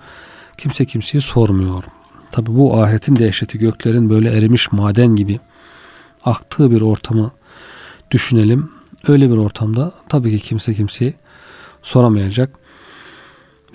Kimse 0.57 0.85
kimseyi 0.85 1.21
sormuyor. 1.21 1.83
Tabi 2.31 2.55
bu 2.55 2.81
ahiretin 2.81 3.15
dehşeti 3.15 3.57
göklerin 3.57 4.09
böyle 4.09 4.37
erimiş 4.37 4.71
maden 4.71 5.15
gibi 5.15 5.39
aktığı 6.25 6.71
bir 6.71 6.81
ortamı 6.81 7.31
düşünelim. 8.11 8.69
Öyle 9.07 9.31
bir 9.31 9.37
ortamda 9.37 9.91
tabii 10.09 10.37
ki 10.37 10.43
kimse 10.43 10.73
kimseyi 10.73 11.13
soramayacak. 11.83 12.55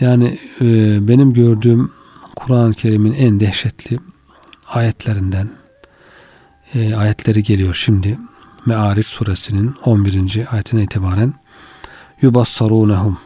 Yani 0.01 0.39
e, 0.61 0.99
benim 1.09 1.33
gördüğüm 1.33 1.91
Kur'an-ı 2.37 2.75
Kerim'in 2.75 3.13
en 3.13 3.41
dehşetli 3.41 3.99
ayetlerinden 4.69 5.51
e, 6.75 6.95
ayetleri 6.95 7.43
geliyor 7.43 7.75
şimdi. 7.75 8.19
Me'ariç 8.67 9.07
suresinin 9.07 9.75
11. 9.85 10.47
ayetine 10.51 10.83
itibaren 10.83 11.35
yubassarunehum 12.23 13.19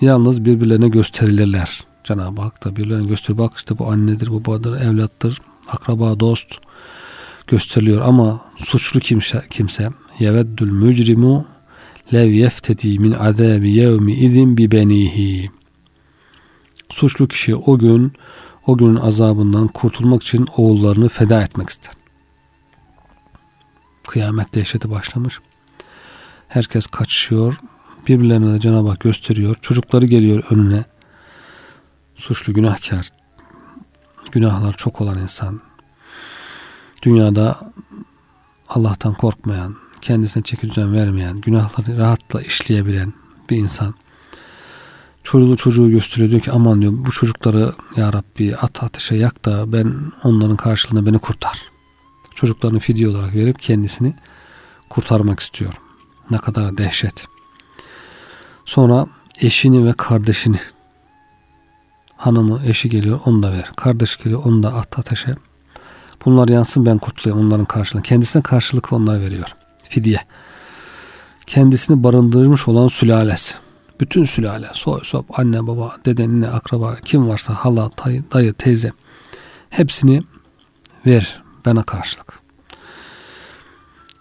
yalnız 0.00 0.44
birbirlerine 0.44 0.88
gösterilirler. 0.88 1.84
Cenab-ı 2.04 2.42
Hak 2.42 2.64
da 2.64 2.76
birbirlerine 2.76 3.06
gösteriyor. 3.06 3.38
Bak 3.38 3.52
işte 3.56 3.78
bu 3.78 3.90
annedir, 3.90 4.30
bu 4.30 4.44
babadır, 4.44 4.80
evlattır, 4.80 5.40
akraba, 5.68 6.20
dost 6.20 6.48
gösteriliyor. 7.46 8.00
Ama 8.00 8.40
suçlu 8.56 9.00
kimse, 9.00 9.42
kimse 9.50 9.88
yeveddül 10.18 10.70
mücrimu 10.70 11.46
lev 12.12 12.30
yeftedi 12.30 12.98
min 12.98 13.12
azabi 13.12 13.72
yevmi 13.72 14.12
izin 14.12 14.56
bi 14.56 14.70
benihi. 14.70 15.50
Suçlu 16.90 17.28
kişi 17.28 17.54
o 17.54 17.78
gün 17.78 18.12
o 18.66 18.76
günün 18.76 18.96
azabından 18.96 19.68
kurtulmak 19.68 20.22
için 20.22 20.46
oğullarını 20.56 21.08
feda 21.08 21.42
etmek 21.42 21.68
ister. 21.68 21.94
Kıyamet 24.06 24.54
dehşeti 24.54 24.90
başlamış. 24.90 25.40
Herkes 26.48 26.86
kaçışıyor. 26.86 27.60
Birbirlerine 28.08 28.54
de 28.54 28.60
Cenab-ı 28.60 28.88
Hak 28.88 29.00
gösteriyor. 29.00 29.56
Çocukları 29.60 30.06
geliyor 30.06 30.44
önüne. 30.50 30.84
Suçlu 32.14 32.52
günahkar. 32.52 33.10
Günahlar 34.32 34.72
çok 34.72 35.00
olan 35.00 35.18
insan. 35.18 35.60
Dünyada 37.02 37.72
Allah'tan 38.68 39.14
korkmayan, 39.14 39.76
kendisine 40.00 40.42
çeki 40.42 40.68
düzen 40.68 40.92
vermeyen, 40.92 41.40
günahları 41.40 41.98
rahatla 41.98 42.42
işleyebilen 42.42 43.12
bir 43.50 43.56
insan. 43.56 43.94
Çocuğu 45.30 45.56
çocuğu 45.56 45.90
gösteriyor 45.90 46.30
diyor 46.30 46.42
ki 46.42 46.52
aman 46.52 46.82
diyor 46.82 46.92
bu 46.96 47.10
çocukları 47.10 47.72
ya 47.96 48.12
Rabbi 48.12 48.56
at 48.56 48.82
ateşe 48.82 49.16
yak 49.16 49.44
da 49.44 49.72
ben 49.72 49.94
onların 50.24 50.56
karşılığında 50.56 51.06
beni 51.06 51.18
kurtar. 51.18 51.62
Çocuklarını 52.34 52.78
fidye 52.78 53.08
olarak 53.08 53.34
verip 53.34 53.62
kendisini 53.62 54.14
kurtarmak 54.90 55.40
istiyor. 55.40 55.74
Ne 56.30 56.38
kadar 56.38 56.78
dehşet. 56.78 57.26
Sonra 58.64 59.06
eşini 59.40 59.86
ve 59.86 59.92
kardeşini 59.92 60.60
hanımı 62.16 62.60
eşi 62.66 62.88
geliyor 62.90 63.20
onu 63.24 63.42
da 63.42 63.52
ver. 63.52 63.70
Kardeş 63.76 64.16
geliyor 64.16 64.42
onu 64.44 64.62
da 64.62 64.74
at 64.74 64.98
ateşe. 64.98 65.34
Bunlar 66.24 66.48
yansın 66.48 66.86
ben 66.86 66.98
kurtulayım 66.98 67.46
onların 67.46 67.66
karşılığında. 67.66 68.02
Kendisine 68.02 68.42
karşılık 68.42 68.92
onlara 68.92 69.20
veriyor. 69.20 69.54
Fidye. 69.88 70.20
Kendisini 71.46 72.04
barındırmış 72.04 72.68
olan 72.68 72.88
sülalesi. 72.88 73.67
Bütün 74.00 74.24
sülale, 74.24 74.70
soy 74.72 75.00
sop, 75.02 75.38
anne 75.38 75.66
baba, 75.66 75.96
dede, 76.04 76.28
nene, 76.28 76.48
akraba, 76.48 76.96
kim 76.96 77.28
varsa 77.28 77.54
hala, 77.54 77.90
dayı, 78.04 78.24
dayı 78.32 78.52
teyze 78.52 78.92
hepsini 79.70 80.22
ver 81.06 81.42
bana 81.66 81.82
karşılık. 81.82 82.38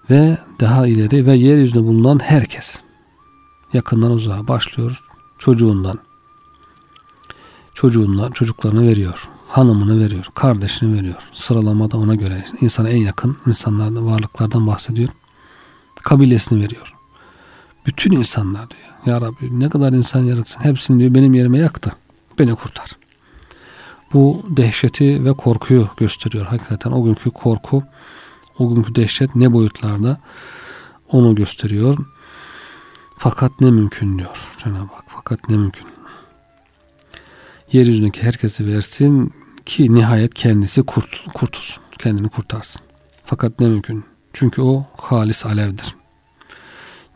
Ve 0.10 0.38
daha 0.60 0.88
ileri 0.88 1.26
ve 1.26 1.36
yeryüzünde 1.36 1.84
bulunan 1.84 2.20
herkes 2.24 2.80
yakından 3.74 4.12
uzağa 4.12 4.48
başlıyoruz. 4.48 5.02
Çocuğundan 5.40 6.00
çocuğundan 7.74 8.32
çocuklarını 8.32 8.88
veriyor. 8.88 9.30
Hanımını 9.48 10.00
veriyor. 10.00 10.26
Kardeşini 10.36 10.94
veriyor. 10.94 11.30
Sıralamada 11.34 11.98
ona 11.98 12.16
göre 12.16 12.46
insana 12.62 12.90
en 12.90 12.98
yakın 12.98 13.38
insanlardan, 13.48 14.06
varlıklardan 14.06 14.68
bahsediyor. 14.68 15.10
Kabilesini 16.04 16.64
veriyor. 16.64 16.97
Bütün 17.88 18.12
insanlar 18.12 18.70
diyor. 18.70 18.82
Ya 19.06 19.22
Rabbi 19.22 19.60
ne 19.60 19.70
kadar 19.70 19.94
insan 19.94 20.24
yaratsın. 20.24 20.64
Hepsini 20.64 21.00
diyor 21.00 21.16
benim 21.16 21.34
yerime 21.34 21.58
yaktı. 21.58 21.92
Beni 22.40 22.56
kurtar. 22.56 22.92
Bu 24.14 24.44
dehşeti 24.50 25.26
ve 25.26 25.34
korkuyu 25.34 25.90
gösteriyor. 25.98 26.46
Hakikaten 26.46 26.92
o 26.92 27.04
günkü 27.04 27.32
korku, 27.32 27.84
o 28.60 28.76
günkü 28.76 28.96
dehşet 28.96 29.36
ne 29.36 29.54
boyutlarda 29.54 30.18
onu 31.12 31.36
gösteriyor. 31.36 31.98
Fakat 33.18 33.62
ne 33.62 33.72
mümkün 33.72 34.20
diyor 34.20 34.38
Cenab-ı 34.58 34.94
Hak. 34.94 35.06
Fakat 35.08 35.50
ne 35.50 35.58
mümkün. 35.58 35.88
Yeryüzündeki 37.72 38.24
herkesi 38.24 38.66
versin 38.66 39.34
ki 39.66 39.96
nihayet 39.96 40.34
kendisi 40.34 40.84
kurt, 40.84 41.34
kurtulsun. 41.34 41.84
Kendini 41.98 42.30
kurtarsın. 42.30 42.82
Fakat 43.24 43.60
ne 43.60 43.68
mümkün. 43.68 44.06
Çünkü 44.34 44.62
o 44.62 44.86
halis 44.98 45.46
alevdir. 45.46 45.97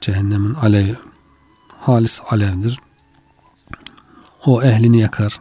Cehennemin 0.01 0.53
alevi 0.53 0.95
halis 1.79 2.21
alevdir. 2.29 2.79
O 4.45 4.63
ehlini 4.63 5.01
yakar. 5.01 5.39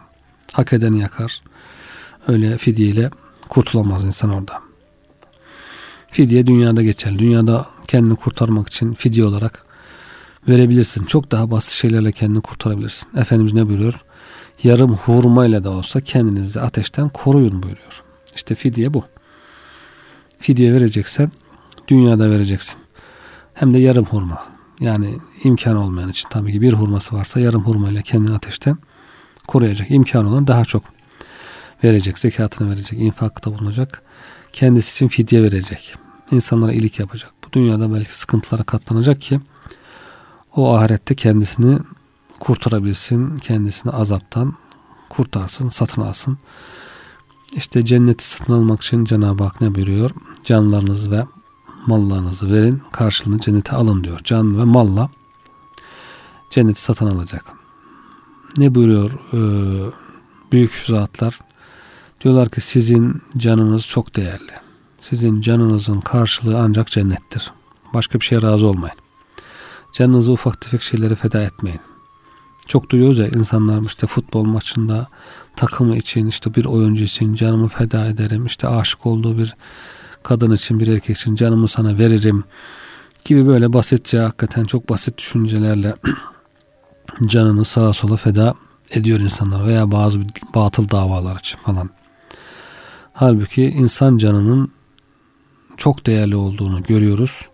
Hak 0.53 0.73
edeni 0.73 1.01
yakar. 1.01 1.43
Öyle 2.29 2.59
fidyeyle 2.59 3.11
kurtulamaz 3.49 4.05
insan 4.05 4.31
orada. 4.31 4.63
Fidye 6.11 6.47
dünyada 6.47 6.83
geçer. 6.83 7.19
Dünyada 7.19 7.67
kendini 7.89 8.17
kurtarmak 8.17 8.69
için 8.69 8.95
fidye 8.95 9.25
olarak 9.25 9.65
verebilirsin. 10.49 11.05
Çok 11.05 11.31
daha 11.31 11.51
basit 11.51 11.73
şeylerle 11.73 12.13
kendini 12.13 12.41
kurtarabilirsin. 12.41 13.17
Efendimiz 13.17 13.55
ne 13.55 13.69
buyuruyor? 13.69 14.05
Yarım 14.63 14.95
hurmayla 14.95 15.65
da 15.65 15.71
olsa 15.71 16.01
kendinizi 16.01 16.61
ateşten 16.61 17.09
koruyun 17.09 17.63
buyuruyor. 17.63 18.03
İşte 18.37 18.55
fidye 18.55 18.95
bu. 18.95 19.05
Fidye 20.39 20.73
vereceksen 20.73 21.31
dünyada 21.89 22.31
vereceksin. 22.31 22.81
Hem 23.55 23.75
de 23.75 23.79
yarım 23.79 24.05
hurma. 24.05 24.50
Yani 24.81 25.19
imkan 25.45 25.77
olmayan 25.77 26.09
için 26.09 26.29
tabii 26.29 26.53
ki 26.53 26.61
bir 26.61 26.73
hurması 26.73 27.17
varsa 27.17 27.41
yarım 27.41 27.65
hurmayla 27.65 28.03
kendini 28.03 28.35
ateşten 28.35 28.79
koruyacak. 29.47 29.91
İmkan 29.91 30.27
olan 30.27 30.47
daha 30.47 30.65
çok 30.65 30.85
verecek. 31.85 32.19
Zekatını 32.19 32.71
verecek. 32.71 33.01
infakta 33.01 33.59
bulunacak. 33.59 34.03
Kendisi 34.53 34.93
için 34.93 35.09
fidye 35.09 35.43
verecek. 35.43 35.95
İnsanlara 36.31 36.73
iyilik 36.73 36.99
yapacak. 36.99 37.31
Bu 37.45 37.53
dünyada 37.53 37.95
belki 37.95 38.17
sıkıntılara 38.17 38.63
katlanacak 38.63 39.21
ki 39.21 39.41
o 40.57 40.75
ahirette 40.75 41.15
kendisini 41.15 41.79
kurtarabilsin. 42.41 43.37
Kendisini 43.37 43.93
azaptan 43.93 44.55
kurtarsın, 45.09 45.69
satın 45.69 46.03
alsın. 46.03 46.39
İşte 47.53 47.85
cenneti 47.85 48.25
satın 48.25 48.53
almak 48.53 48.83
için 48.83 49.05
Cenab-ı 49.05 49.45
Hak 49.45 49.61
ne 49.61 49.75
buyuruyor? 49.75 50.11
Canlarınızı 50.45 51.11
ve 51.11 51.25
mallarınızı 51.87 52.53
verin 52.53 52.83
karşılığını 52.93 53.41
cennete 53.41 53.77
alın 53.77 54.05
diyor. 54.05 54.21
Can 54.25 54.59
ve 54.59 54.65
malla 54.65 55.11
cenneti 56.51 56.83
satın 56.83 57.11
alacak. 57.11 57.45
Ne 58.57 58.75
buyuruyor 58.75 59.11
ee, 59.33 59.91
büyük 60.53 60.73
zatlar? 60.87 61.41
Diyorlar 62.25 62.49
ki 62.49 62.61
sizin 62.61 63.23
canınız 63.37 63.87
çok 63.87 64.17
değerli. 64.17 64.53
Sizin 64.99 65.41
canınızın 65.41 66.01
karşılığı 66.01 66.59
ancak 66.59 66.87
cennettir. 66.87 67.53
Başka 67.95 68.21
bir 68.21 68.25
şeye 68.25 68.43
razı 68.43 68.67
olmayın. 68.67 68.97
Canınızı 69.93 70.33
ufak 70.33 70.61
tefek 70.61 70.83
şeylere 70.83 71.15
feda 71.15 71.43
etmeyin. 71.43 71.81
Çok 72.67 72.91
duyuyoruz 72.91 73.19
ya 73.19 73.29
insanlar 73.29 73.83
işte 73.83 74.07
futbol 74.07 74.45
maçında 74.45 75.09
takımı 75.57 75.97
için 75.97 76.27
işte 76.27 76.55
bir 76.55 76.65
oyuncu 76.65 77.03
için 77.03 77.35
canımı 77.35 77.69
feda 77.69 78.07
ederim. 78.07 78.47
İşte 78.47 78.69
aşık 78.69 79.07
olduğu 79.07 79.39
bir 79.39 79.57
kadın 80.23 80.51
için 80.51 80.81
bir 80.81 80.89
erkek 80.89 81.17
için 81.17 81.35
canımı 81.35 81.69
sana 81.69 81.99
veririm 81.99 82.45
gibi 83.25 83.47
böyle 83.47 83.73
basitçe 83.73 84.19
hakikaten 84.19 84.65
çok 84.65 84.89
basit 84.89 85.19
düşüncelerle 85.19 85.95
canını 87.27 87.65
sağa 87.65 87.93
sola 87.93 88.17
feda 88.17 88.55
ediyor 88.91 89.21
insanlar 89.21 89.67
veya 89.67 89.91
bazı 89.91 90.21
batıl 90.55 90.89
davalar 90.89 91.39
için 91.39 91.59
falan. 91.59 91.91
Halbuki 93.13 93.65
insan 93.65 94.17
canının 94.17 94.73
çok 95.77 96.07
değerli 96.07 96.37
olduğunu 96.37 96.83
görüyoruz 96.83 97.49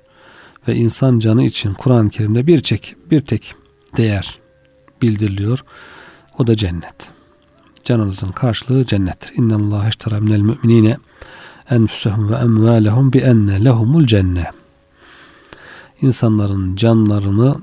ve 0.69 0.77
insan 0.77 1.19
canı 1.19 1.45
için 1.45 1.75
Kur'an-ı 1.75 2.11
Kerim'de 2.11 2.47
bir 2.47 2.63
tek 2.63 2.97
bir 3.11 3.21
tek 3.21 3.55
değer 3.97 4.39
bildiriliyor. 5.03 5.65
O 6.39 6.47
da 6.47 6.57
cennet. 6.57 7.09
Canınızın 7.85 8.33
karşılığı 8.33 8.87
cennettir. 8.87 9.33
İnna 9.37 9.57
Allah 9.57 9.89
iştara 9.89 10.21
minel 10.21 10.41
müminine 10.41 10.97
enfusehum 11.71 12.31
ve 12.31 12.35
emvalehum 12.37 13.13
bi 13.13 13.19
enne 13.19 13.65
lehumul 13.65 14.07
cenne. 14.07 14.51
İnsanların 16.03 16.77
canlarını, 16.77 17.57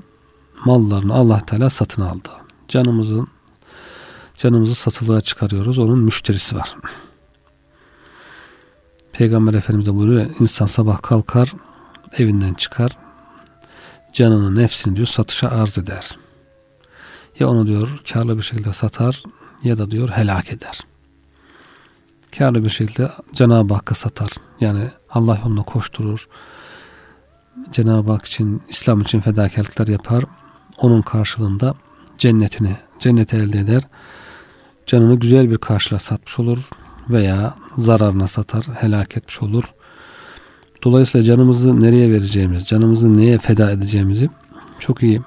mallarını 0.64 1.14
Allah 1.14 1.40
Teala 1.46 1.70
satın 1.70 2.02
aldı. 2.02 2.30
Canımızın 2.68 3.28
canımızı 4.36 4.74
satılığa 4.74 5.20
çıkarıyoruz. 5.20 5.78
Onun 5.78 5.98
müşterisi 5.98 6.56
var. 6.56 6.76
Peygamber 9.12 9.54
Efendimiz 9.54 9.86
de 9.86 9.94
buyuruyor 9.94 10.26
insan 10.40 10.66
sabah 10.66 11.02
kalkar 11.02 11.52
evinden 12.18 12.54
çıkar 12.54 12.98
canını 14.12 14.62
nefsini 14.62 14.96
diyor 14.96 15.06
satışa 15.06 15.48
arz 15.48 15.78
eder. 15.78 16.18
Ya 17.38 17.48
onu 17.48 17.66
diyor 17.66 18.02
karlı 18.12 18.36
bir 18.36 18.42
şekilde 18.42 18.72
satar 18.72 19.22
ya 19.62 19.78
da 19.78 19.90
diyor 19.90 20.08
helak 20.08 20.52
eder 20.52 20.80
karlı 22.38 22.64
bir 22.64 22.68
şekilde 22.68 23.10
Cenab-ı 23.32 23.74
Hakk'a 23.74 23.94
satar. 23.94 24.28
Yani 24.60 24.90
Allah 25.10 25.38
yoluna 25.44 25.62
koşturur. 25.62 26.28
Cenab-ı 27.72 28.12
Hak 28.12 28.26
için, 28.26 28.62
İslam 28.68 29.00
için 29.00 29.20
fedakarlıklar 29.20 29.88
yapar. 29.88 30.24
Onun 30.78 31.02
karşılığında 31.02 31.74
cennetini, 32.18 32.76
cenneti 32.98 33.36
elde 33.36 33.58
eder. 33.58 33.82
Canını 34.86 35.14
güzel 35.14 35.50
bir 35.50 35.58
karşılığa 35.58 35.98
satmış 35.98 36.38
olur 36.38 36.68
veya 37.10 37.54
zararına 37.78 38.28
satar, 38.28 38.64
helak 38.74 39.16
etmiş 39.16 39.42
olur. 39.42 39.64
Dolayısıyla 40.84 41.24
canımızı 41.24 41.80
nereye 41.80 42.10
vereceğimiz, 42.10 42.64
canımızı 42.64 43.16
neye 43.16 43.38
feda 43.38 43.70
edeceğimizi 43.70 44.30
çok 44.78 45.02
iyi 45.02 45.20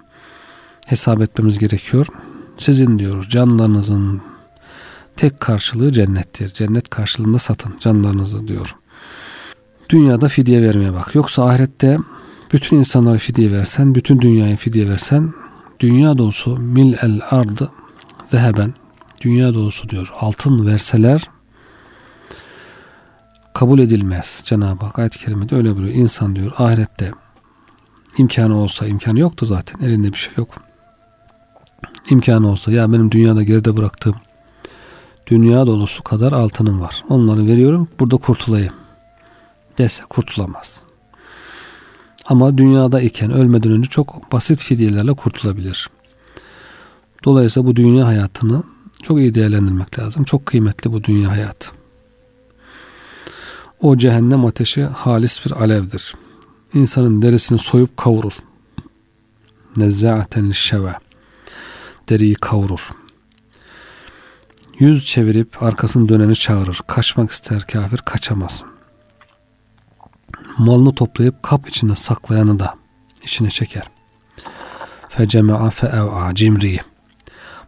hesap 0.86 1.22
etmemiz 1.22 1.60
gerekiyor. 1.60 2.08
Sizin 2.58 3.00
diyor 3.00 3.24
canlarınızın 3.24 4.22
tek 5.18 5.40
karşılığı 5.40 5.92
cennettir. 5.92 6.54
Cennet 6.54 6.90
karşılığında 6.90 7.40
satın 7.40 7.78
canlarınızı 7.80 8.48
diyor. 8.48 8.76
Dünyada 9.90 10.28
fidye 10.28 10.62
vermeye 10.62 10.94
bak. 10.94 11.16
Yoksa 11.16 11.46
ahirette 11.46 11.98
bütün 12.54 12.78
insanları 12.78 13.18
fidye 13.18 13.52
versen, 13.52 13.96
bütün 13.96 14.22
dünyayı 14.22 14.58
fidye 14.58 14.90
versen, 14.90 15.34
dünya 15.80 16.18
dolusu 16.18 16.58
mil 16.58 16.94
el 17.02 17.22
ardı 17.32 17.72
zeheben, 18.28 18.74
dünya 19.22 19.54
dolusu 19.54 19.90
diyor 19.90 20.12
altın 20.20 20.68
verseler 20.68 21.30
kabul 23.54 23.80
edilmez. 23.80 24.42
Cenab-ı 24.46 24.86
Hak 24.86 25.00
ayet-i 25.00 25.20
kerimede 25.20 25.56
öyle 25.56 25.76
buyuruyor. 25.76 25.96
İnsan 25.96 26.36
diyor 26.36 26.52
ahirette 26.58 27.12
imkanı 28.18 28.58
olsa 28.58 28.88
imkanı 28.88 29.20
yoktu 29.20 29.46
zaten 29.46 29.86
elinde 29.86 30.14
bir 30.14 30.18
şey 30.18 30.34
yok. 30.38 30.50
İmkanı 32.10 32.50
olsa 32.50 32.72
ya 32.72 32.92
benim 32.92 33.12
dünyada 33.12 33.44
geride 33.44 33.78
bıraktığım 33.78 34.16
dünya 35.28 35.68
dolusu 35.68 36.04
kadar 36.04 36.32
altınım 36.32 36.82
var. 36.82 37.04
Onları 37.10 37.48
veriyorum 37.48 37.88
burada 38.00 38.18
kurtulayım 38.18 38.74
dese 39.78 40.04
kurtulamaz. 40.04 40.84
Ama 42.28 42.58
dünyada 42.58 43.02
iken 43.02 43.32
ölmeden 43.32 43.72
önce 43.72 43.90
çok 43.90 44.32
basit 44.32 44.64
fidyelerle 44.64 45.14
kurtulabilir. 45.14 45.90
Dolayısıyla 47.26 47.70
bu 47.70 47.76
dünya 47.76 48.08
hayatını 48.08 48.64
çok 49.04 49.18
iyi 49.18 49.36
değerlendirmek 49.36 50.00
lazım. 50.00 50.24
Çok 50.24 50.46
kıymetli 50.46 50.92
bu 50.92 51.04
dünya 51.04 51.30
hayatı. 51.32 51.70
O 53.82 53.98
cehennem 53.98 54.46
ateşi 54.46 54.84
halis 54.84 55.46
bir 55.46 55.52
alevdir. 55.52 56.16
İnsanın 56.74 57.22
derisini 57.22 57.60
soyup 57.60 57.98
kavurur. 57.98 58.34
Nezza'aten 59.78 60.52
şeve. 60.52 60.94
Deriyi 62.10 62.36
kavurur. 62.36 62.90
Yüz 64.80 65.06
çevirip 65.06 65.64
arkasını 65.64 66.10
döneni 66.10 66.36
çağırır. 66.36 66.82
Kaçmak 66.88 67.32
ister 67.32 67.68
kafir 67.68 67.98
kaçamaz. 67.98 68.64
Malını 70.58 70.96
toplayıp 70.96 71.44
kap 71.44 71.70
içinde 71.70 71.96
saklayanı 71.96 72.60
da 72.60 72.76
içine 73.24 73.50
çeker. 73.50 73.90
Fecema'a 75.10 75.70
fe'ev'a 75.70 76.36
cimri. 76.36 76.80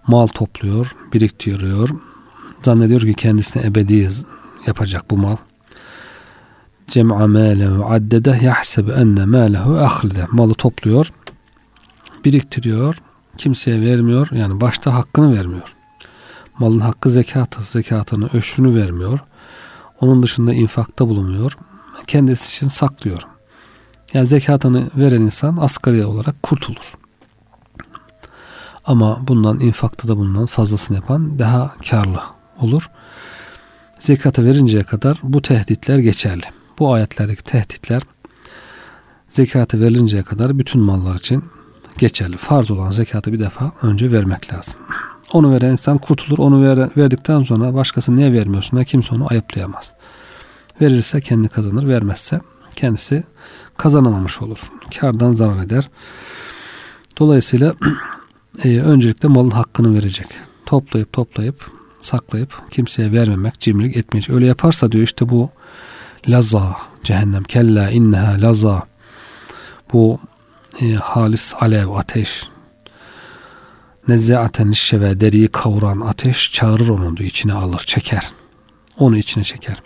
Mal 0.07 0.27
topluyor, 0.27 0.95
biriktiriyor. 1.13 1.89
Zannediyor 2.63 3.01
ki 3.01 3.13
kendisine 3.13 3.63
ebedi 3.63 4.09
yapacak 4.67 5.11
bu 5.11 5.17
mal 5.17 5.37
cem'a 6.89 7.27
mâlehu 7.27 7.85
addede 7.85 8.39
yahsebu 8.41 8.91
enne 8.91 9.25
mâlehu 9.25 9.77
ahlide. 9.77 10.25
Malı 10.31 10.53
topluyor, 10.53 11.13
biriktiriyor, 12.25 13.01
kimseye 13.37 13.81
vermiyor. 13.81 14.27
Yani 14.31 14.61
başta 14.61 14.93
hakkını 14.93 15.37
vermiyor. 15.37 15.75
Malın 16.59 16.79
hakkı 16.79 17.09
zekatı, 17.09 17.63
zekatını, 17.63 18.29
öşrünü 18.33 18.75
vermiyor. 18.75 19.19
Onun 20.01 20.23
dışında 20.23 20.53
infakta 20.53 21.07
bulunuyor. 21.07 21.57
Kendisi 22.07 22.55
için 22.55 22.67
saklıyor. 22.67 23.21
Yani 24.13 24.27
zekatını 24.27 24.89
veren 24.95 25.21
insan 25.21 25.57
asgari 25.57 26.05
olarak 26.05 26.43
kurtulur. 26.43 26.97
Ama 28.85 29.27
bundan 29.27 29.59
infakta 29.59 30.07
da 30.07 30.17
bundan 30.17 30.45
fazlasını 30.45 30.97
yapan 30.97 31.39
daha 31.39 31.75
karlı 31.89 32.21
olur. 32.59 32.89
Zekatı 33.99 34.45
verinceye 34.45 34.83
kadar 34.83 35.19
bu 35.23 35.41
tehditler 35.41 35.97
geçerli. 35.97 36.45
Bu 36.79 36.93
ayetlerdeki 36.93 37.43
tehditler 37.43 38.01
zekatı 39.29 39.81
verinceye 39.81 40.23
kadar 40.23 40.59
bütün 40.59 40.81
mallar 40.81 41.15
için 41.15 41.43
geçerli. 41.97 42.37
Farz 42.37 42.71
olan 42.71 42.91
zekatı 42.91 43.33
bir 43.33 43.39
defa 43.39 43.71
önce 43.81 44.11
vermek 44.11 44.53
lazım. 44.53 44.75
Onu 45.33 45.51
veren 45.51 45.71
insan 45.71 45.97
kurtulur. 45.97 46.37
Onu 46.37 46.63
ver, 46.63 46.89
verdikten 46.97 47.43
sonra 47.43 47.73
başkası 47.73 48.15
niye 48.15 48.33
vermiyorsun 48.33 48.79
da 48.79 48.83
kimse 48.83 49.15
onu 49.15 49.27
ayıplayamaz. 49.29 49.93
Verirse 50.81 51.21
kendi 51.21 51.47
kazanır. 51.47 51.87
Vermezse 51.87 52.41
kendisi 52.75 53.23
kazanamamış 53.77 54.41
olur. 54.41 54.59
Kardan 54.99 55.33
zarar 55.33 55.63
eder. 55.63 55.89
Dolayısıyla 57.19 57.73
e, 58.63 58.79
öncelikle 58.79 59.29
malın 59.29 59.49
hakkını 59.49 59.93
verecek. 59.93 60.27
Toplayıp 60.65 61.13
toplayıp 61.13 61.71
saklayıp 62.01 62.61
kimseye 62.71 63.11
vermemek, 63.11 63.59
cimrilik 63.59 63.97
etmeyecek. 63.97 64.35
Öyle 64.35 64.47
yaparsa 64.47 64.91
diyor 64.91 65.03
işte 65.03 65.29
bu 65.29 65.49
laza 66.27 66.75
cehennem 67.03 67.43
kella 67.43 67.89
inneha 67.89 68.41
laza 68.41 68.83
bu 69.93 70.19
e, 70.81 70.93
halis 70.93 71.55
alev 71.59 71.89
ateş 71.89 72.49
nezzaaten 74.09 74.71
şeve 74.71 75.19
deriyi 75.19 75.47
kavuran 75.47 75.99
ateş 75.99 76.51
çağırır 76.51 76.89
onu 76.89 77.17
diyor 77.17 77.29
içine 77.29 77.53
alır 77.53 77.83
çeker 77.85 78.29
onu 78.97 79.17
içine 79.17 79.43
çeker 79.43 79.81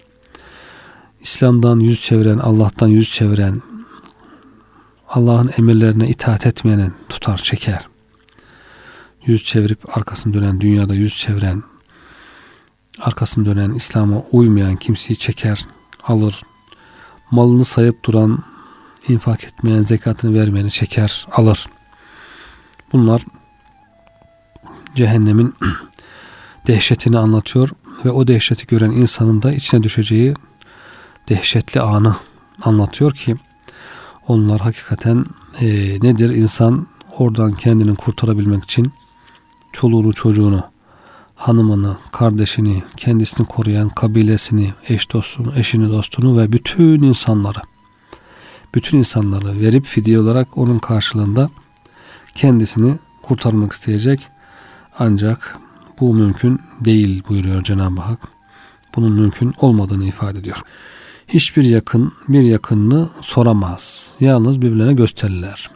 İslam'dan 1.21 1.80
yüz 1.80 2.01
çeviren 2.01 2.38
Allah'tan 2.38 2.88
yüz 2.88 3.11
çeviren 3.11 3.55
Allah'ın 5.09 5.51
emirlerine 5.57 6.09
itaat 6.09 6.45
etmeyenin 6.45 6.93
tutar 7.09 7.38
çeker 7.38 7.88
yüz 9.26 9.43
çevirip 9.43 9.97
arkasını 9.97 10.34
dönen 10.34 10.61
dünyada 10.61 10.93
yüz 10.93 11.17
çeviren 11.17 11.63
arkasını 12.99 13.45
dönen 13.45 13.74
İslam'a 13.74 14.24
uymayan 14.32 14.76
kimseyi 14.76 15.17
çeker 15.17 15.65
alır. 16.03 16.41
Malını 17.32 17.65
sayıp 17.65 18.05
duran, 18.05 18.43
infak 19.07 19.43
etmeyen, 19.43 19.82
zekatını 19.82 20.39
vermeyeni 20.39 20.71
çeker, 20.71 21.26
alır. 21.32 21.65
Bunlar 22.91 23.21
cehennemin 24.95 25.53
dehşetini 26.67 27.17
anlatıyor 27.17 27.69
ve 28.05 28.11
o 28.11 28.27
dehşeti 28.27 28.67
gören 28.67 28.91
insanın 28.91 29.41
da 29.41 29.53
içine 29.53 29.83
düşeceği 29.83 30.33
dehşetli 31.29 31.81
anı 31.81 32.15
anlatıyor 32.63 33.11
ki 33.11 33.35
onlar 34.27 34.61
hakikaten 34.61 35.25
e, 35.61 35.67
nedir? 36.01 36.29
İnsan 36.29 36.87
oradan 37.17 37.53
kendini 37.53 37.95
kurtarabilmek 37.95 38.63
için 38.63 38.93
çoluğunu 39.73 40.13
çocuğunu 40.13 40.63
hanımını, 41.35 41.97
kardeşini, 42.11 42.83
kendisini 42.97 43.47
koruyan 43.47 43.89
kabilesini, 43.89 44.73
eş 44.89 45.13
dostunu, 45.13 45.53
eşini 45.55 45.91
dostunu 45.91 46.37
ve 46.37 46.53
bütün 46.53 47.03
insanları 47.03 47.59
bütün 48.75 48.97
insanları 48.97 49.59
verip 49.59 49.85
fidye 49.85 50.19
olarak 50.19 50.57
onun 50.57 50.79
karşılığında 50.79 51.49
kendisini 52.35 52.97
kurtarmak 53.21 53.71
isteyecek. 53.71 54.27
Ancak 54.99 55.57
bu 55.99 56.13
mümkün 56.13 56.59
değil 56.79 57.23
buyuruyor 57.29 57.63
Cenab-ı 57.63 58.01
Hak. 58.01 58.19
Bunun 58.95 59.11
mümkün 59.11 59.53
olmadığını 59.61 60.05
ifade 60.05 60.39
ediyor. 60.39 60.61
Hiçbir 61.27 61.63
yakın 61.63 62.13
bir 62.27 62.41
yakınını 62.41 63.09
soramaz. 63.21 64.13
Yalnız 64.19 64.61
birbirlerine 64.61 64.93
gösterirler. 64.93 65.69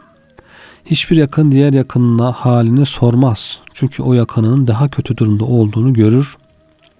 Hiçbir 0.84 1.16
yakın 1.16 1.52
diğer 1.52 1.72
yakınına 1.72 2.32
halini 2.32 2.86
sormaz. 2.86 3.58
Çünkü 3.72 4.02
o 4.02 4.14
yakınının 4.14 4.66
daha 4.66 4.88
kötü 4.88 5.16
durumda 5.16 5.44
olduğunu 5.44 5.92
görür 5.92 6.36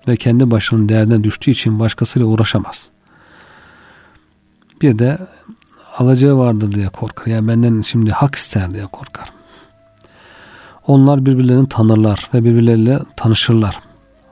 ve 0.08 0.16
kendi 0.16 0.50
başının 0.50 0.88
derdine 0.88 1.24
düştüğü 1.24 1.50
için 1.50 1.78
başkasıyla 1.78 2.28
uğraşamaz. 2.28 2.90
Bir 4.82 4.98
de 4.98 5.18
alacağı 5.98 6.38
vardır 6.38 6.72
diye 6.72 6.88
korkar. 6.88 7.26
Yani 7.26 7.48
benden 7.48 7.82
şimdi 7.82 8.10
hak 8.10 8.34
ister 8.34 8.74
diye 8.74 8.86
korkar. 8.86 9.37
Onlar 10.88 11.26
birbirlerini 11.26 11.68
tanırlar 11.68 12.30
ve 12.34 12.44
birbirleriyle 12.44 12.98
tanışırlar. 13.16 13.80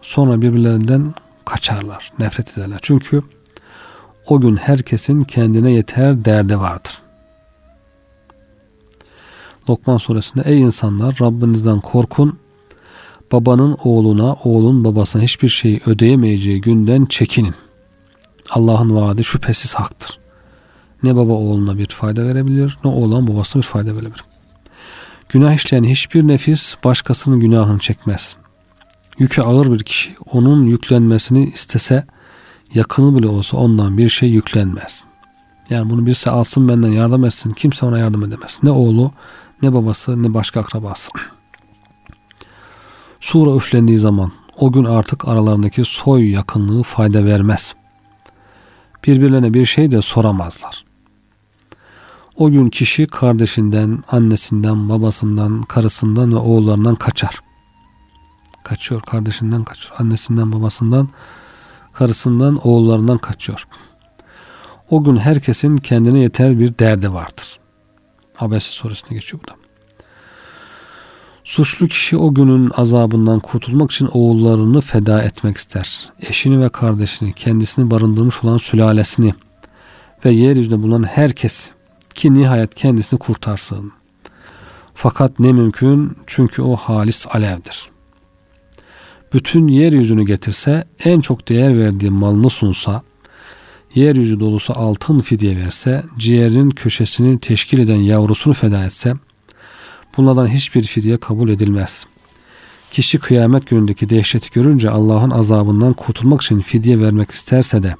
Sonra 0.02 0.42
birbirlerinden 0.42 1.14
kaçarlar, 1.44 2.12
nefret 2.18 2.58
ederler. 2.58 2.78
Çünkü 2.82 3.22
o 4.26 4.40
gün 4.40 4.56
herkesin 4.56 5.22
kendine 5.22 5.70
yeter 5.70 6.24
derdi 6.24 6.60
vardır. 6.60 6.92
Lokman 9.68 9.96
suresinde 9.96 10.42
ey 10.46 10.60
insanlar 10.60 11.18
Rabbinizden 11.20 11.80
korkun. 11.80 12.38
Babanın 13.32 13.76
oğluna, 13.84 14.34
oğlun 14.44 14.84
babasına 14.84 15.22
hiçbir 15.22 15.48
şey 15.48 15.80
ödeyemeyeceği 15.86 16.60
günden 16.60 17.04
çekinin. 17.04 17.54
Allah'ın 18.50 18.94
vaadi 18.94 19.24
şüphesiz 19.24 19.74
haktır. 19.74 20.18
Ne 21.02 21.16
baba 21.16 21.32
oğluna 21.32 21.78
bir 21.78 21.86
fayda 21.86 22.24
verebilir, 22.24 22.78
ne 22.84 22.90
oğlan 22.90 23.26
babasına 23.26 23.62
bir 23.62 23.66
fayda 23.66 23.94
verebilir. 23.96 24.24
Günah 25.28 25.54
işleyen 25.54 25.84
hiçbir 25.84 26.28
nefis 26.28 26.76
başkasının 26.84 27.40
günahını 27.40 27.78
çekmez. 27.78 28.36
Yükü 29.18 29.42
ağır 29.42 29.72
bir 29.72 29.84
kişi 29.84 30.14
onun 30.32 30.64
yüklenmesini 30.64 31.50
istese 31.50 32.06
yakını 32.74 33.18
bile 33.18 33.28
olsa 33.28 33.56
ondan 33.56 33.98
bir 33.98 34.08
şey 34.08 34.30
yüklenmez. 34.30 35.04
Yani 35.70 35.90
bunu 35.90 36.06
birisi 36.06 36.30
alsın 36.30 36.68
benden 36.68 36.88
yardım 36.88 37.24
etsin 37.24 37.50
kimse 37.50 37.86
ona 37.86 37.98
yardım 37.98 38.24
edemez. 38.24 38.58
Ne 38.62 38.70
oğlu 38.70 39.12
ne 39.62 39.72
babası 39.72 40.22
ne 40.22 40.34
başka 40.34 40.60
akrabası. 40.60 41.10
Sura 43.20 43.56
üflendiği 43.56 43.98
zaman 43.98 44.32
o 44.58 44.72
gün 44.72 44.84
artık 44.84 45.28
aralarındaki 45.28 45.84
soy 45.84 46.30
yakınlığı 46.30 46.82
fayda 46.82 47.24
vermez. 47.24 47.74
Birbirlerine 49.06 49.54
bir 49.54 49.66
şey 49.66 49.90
de 49.90 50.02
soramazlar. 50.02 50.85
O 52.36 52.50
gün 52.50 52.70
kişi 52.70 53.06
kardeşinden, 53.06 54.04
annesinden, 54.08 54.88
babasından, 54.88 55.62
karısından 55.62 56.32
ve 56.32 56.36
oğullarından 56.36 56.94
kaçar. 56.94 57.40
Kaçıyor, 58.64 59.02
kardeşinden 59.02 59.64
kaçıyor, 59.64 59.94
annesinden, 59.98 60.52
babasından, 60.52 61.08
karısından, 61.92 62.56
oğullarından 62.66 63.18
kaçıyor. 63.18 63.66
O 64.90 65.04
gün 65.04 65.16
herkesin 65.16 65.76
kendine 65.76 66.18
yeter 66.18 66.58
bir 66.58 66.78
derdi 66.78 67.12
vardır. 67.12 67.58
Abese 68.38 68.72
suresine 68.72 69.18
geçiyor 69.18 69.42
bu 69.42 69.50
da. 69.50 69.54
Suçlu 71.44 71.88
kişi 71.88 72.16
o 72.16 72.34
günün 72.34 72.70
azabından 72.76 73.40
kurtulmak 73.40 73.90
için 73.90 74.08
oğullarını 74.12 74.80
feda 74.80 75.22
etmek 75.22 75.56
ister. 75.56 76.12
Eşini 76.20 76.60
ve 76.60 76.68
kardeşini, 76.68 77.32
kendisini 77.32 77.90
barındırmış 77.90 78.44
olan 78.44 78.58
sülalesini 78.58 79.34
ve 80.24 80.30
yeryüzünde 80.30 80.82
bulunan 80.82 81.02
herkes 81.02 81.70
ki 82.16 82.34
nihayet 82.34 82.74
kendisini 82.74 83.18
kurtarsın. 83.20 83.92
Fakat 84.94 85.40
ne 85.40 85.52
mümkün 85.52 86.16
çünkü 86.26 86.62
o 86.62 86.76
halis 86.76 87.26
alevdir. 87.30 87.90
Bütün 89.32 89.68
yeryüzünü 89.68 90.26
getirse, 90.26 90.84
en 91.04 91.20
çok 91.20 91.48
değer 91.48 91.78
verdiği 91.78 92.10
malını 92.10 92.50
sunsa, 92.50 93.02
yeryüzü 93.94 94.40
dolusu 94.40 94.72
altın 94.76 95.20
fidye 95.20 95.56
verse, 95.56 96.04
ciğerinin 96.18 96.70
köşesini 96.70 97.40
teşkil 97.40 97.78
eden 97.78 97.96
yavrusunu 97.96 98.54
feda 98.54 98.84
etse, 98.84 99.14
bunlardan 100.16 100.46
hiçbir 100.46 100.84
fidye 100.84 101.16
kabul 101.16 101.48
edilmez. 101.48 102.06
Kişi 102.90 103.18
kıyamet 103.18 103.66
günündeki 103.66 104.10
dehşeti 104.10 104.50
görünce 104.50 104.90
Allah'ın 104.90 105.30
azabından 105.30 105.92
kurtulmak 105.92 106.42
için 106.42 106.60
fidye 106.60 107.00
vermek 107.00 107.30
isterse 107.30 107.82
de 107.82 107.96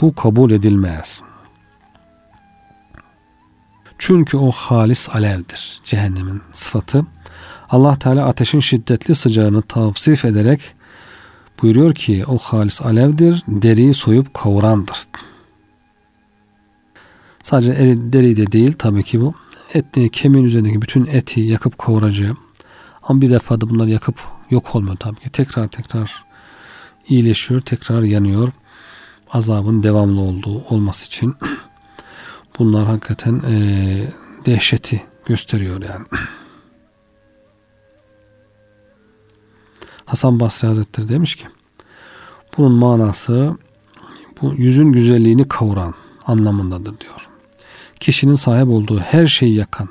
bu 0.00 0.14
kabul 0.14 0.50
edilmez. 0.50 1.22
Çünkü 3.98 4.36
o 4.36 4.50
halis 4.50 5.08
alevdir. 5.08 5.80
Cehennemin 5.84 6.42
sıfatı. 6.52 7.06
Allah 7.70 7.94
Teala 7.98 8.26
ateşin 8.26 8.60
şiddetli 8.60 9.14
sıcağını 9.14 9.62
tavsif 9.62 10.24
ederek 10.24 10.60
buyuruyor 11.62 11.94
ki 11.94 12.24
o 12.28 12.38
halis 12.38 12.82
alevdir, 12.82 13.42
deriyi 13.48 13.94
soyup 13.94 14.34
kavurandır. 14.34 14.98
Sadece 17.42 17.72
deri 18.12 18.36
de 18.36 18.52
değil 18.52 18.72
tabii 18.78 19.02
ki 19.02 19.20
bu. 19.20 19.34
Et, 19.74 20.12
kemiğin 20.12 20.44
üzerindeki 20.44 20.82
bütün 20.82 21.06
eti 21.06 21.40
yakıp 21.40 21.78
kavuracağı. 21.78 22.36
Ama 23.02 23.20
bir 23.20 23.30
defa 23.30 23.60
da 23.60 23.70
bunlar 23.70 23.86
yakıp 23.86 24.20
yok 24.50 24.74
olmuyor 24.74 24.96
tabii 24.96 25.20
ki. 25.20 25.30
Tekrar 25.30 25.68
tekrar 25.68 26.24
iyileşiyor, 27.08 27.60
tekrar 27.60 28.02
yanıyor. 28.02 28.48
Azabın 29.32 29.82
devamlı 29.82 30.20
olduğu 30.20 30.64
olması 30.64 31.06
için 31.06 31.34
bunlar 32.58 32.86
hakikaten 32.86 33.42
e, 33.48 33.56
dehşeti 34.46 35.02
gösteriyor 35.24 35.82
yani. 35.82 36.06
Hasan 40.06 40.40
Basri 40.40 40.68
Hazretleri 40.68 41.08
demiş 41.08 41.36
ki 41.36 41.46
bunun 42.56 42.72
manası 42.72 43.56
bu 44.42 44.54
yüzün 44.54 44.92
güzelliğini 44.92 45.48
kavuran 45.48 45.94
anlamındadır 46.26 47.00
diyor. 47.00 47.28
Kişinin 48.00 48.34
sahip 48.34 48.68
olduğu 48.68 48.98
her 48.98 49.26
şeyi 49.26 49.54
yakan, 49.54 49.88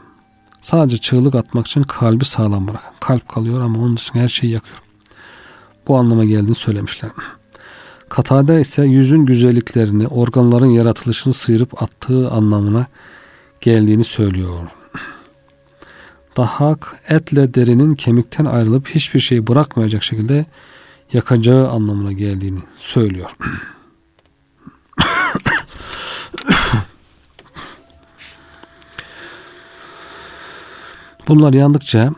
sadece 0.61 0.97
çığlık 0.97 1.35
atmak 1.35 1.67
için 1.67 1.83
kalbi 1.83 2.25
sağlam 2.25 2.67
bırakan. 2.67 2.93
Kalp 2.99 3.29
kalıyor 3.29 3.61
ama 3.61 3.79
onun 3.79 3.97
dışında 3.97 4.19
her 4.19 4.29
şeyi 4.29 4.53
yakıyor. 4.53 4.81
Bu 5.87 5.97
anlama 5.97 6.25
geldiğini 6.25 6.55
söylemişler. 6.55 7.11
Katade 8.09 8.61
ise 8.61 8.83
yüzün 8.83 9.25
güzelliklerini, 9.25 10.07
organların 10.07 10.69
yaratılışını 10.69 11.33
sıyırıp 11.33 11.83
attığı 11.83 12.31
anlamına 12.31 12.87
geldiğini 13.61 14.03
söylüyor. 14.03 14.59
Dahak 16.37 16.99
etle 17.09 17.53
derinin 17.53 17.95
kemikten 17.95 18.45
ayrılıp 18.45 18.87
hiçbir 18.87 19.19
şey 19.19 19.47
bırakmayacak 19.47 20.03
şekilde 20.03 20.45
yakacağı 21.13 21.69
anlamına 21.69 22.11
geldiğini 22.11 22.59
söylüyor. 22.79 23.35
Bunlar 31.27 31.53
yandıkça 31.53 32.11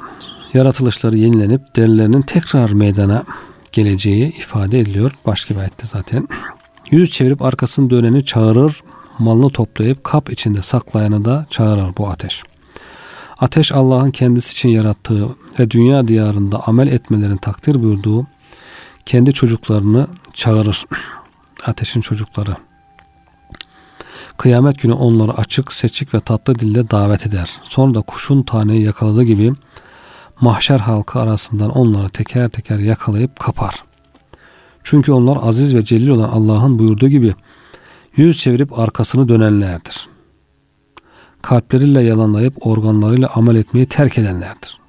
yaratılışları 0.54 1.18
yenilenip 1.18 1.76
derilerinin 1.76 2.22
tekrar 2.22 2.72
meydana 2.72 3.24
geleceği 3.78 4.36
ifade 4.38 4.80
ediliyor. 4.80 5.12
Başka 5.26 5.56
bir 5.56 5.60
ayette 5.60 5.88
zaten. 5.88 6.28
Yüz 6.92 7.12
çevirip 7.12 7.42
arkasını 7.42 7.90
döneni 7.90 8.26
çağırır, 8.26 8.84
malını 9.20 9.50
toplayıp 9.50 10.04
kap 10.04 10.32
içinde 10.32 10.62
saklayanı 10.62 11.26
da 11.26 11.46
çağırır 11.50 11.98
bu 11.98 12.10
ateş. 12.10 12.44
Ateş 13.40 13.72
Allah'ın 13.72 14.12
kendisi 14.12 14.52
için 14.52 14.70
yarattığı 14.70 15.30
ve 15.60 15.72
dünya 15.72 16.08
diyarında 16.08 16.68
amel 16.68 16.88
etmelerin 16.88 17.38
takdir 17.38 17.84
buyurduğu 17.84 18.28
kendi 19.06 19.34
çocuklarını 19.34 20.08
çağırır. 20.34 20.86
Ateşin 21.66 22.02
çocukları. 22.02 22.56
Kıyamet 24.38 24.82
günü 24.82 24.94
onları 24.94 25.34
açık, 25.34 25.74
seçik 25.74 26.14
ve 26.14 26.20
tatlı 26.20 26.60
dille 26.60 26.90
davet 26.90 27.28
eder. 27.28 27.52
Sonra 27.64 27.94
da 27.94 28.02
kuşun 28.02 28.44
taneyi 28.44 28.84
yakaladığı 28.84 29.24
gibi 29.24 29.54
mahşer 30.42 30.80
halkı 30.80 31.20
arasından 31.20 31.70
onları 31.70 32.10
teker 32.10 32.50
teker 32.50 32.80
yakalayıp 32.80 33.40
kapar. 33.40 33.84
Çünkü 34.84 35.12
onlar 35.12 35.38
aziz 35.42 35.76
ve 35.76 35.84
celil 35.84 36.10
olan 36.10 36.30
Allah'ın 36.30 36.80
buyurduğu 36.80 37.08
gibi 37.08 37.34
yüz 38.16 38.38
çevirip 38.38 38.80
arkasını 38.80 39.30
dönenlerdir. 39.30 40.08
Kalpleriyle 41.42 42.02
yalanlayıp 42.02 42.68
organlarıyla 42.68 43.30
amel 43.36 43.56
etmeyi 43.56 43.86
terk 43.86 44.18
edenlerdir. 44.18 44.80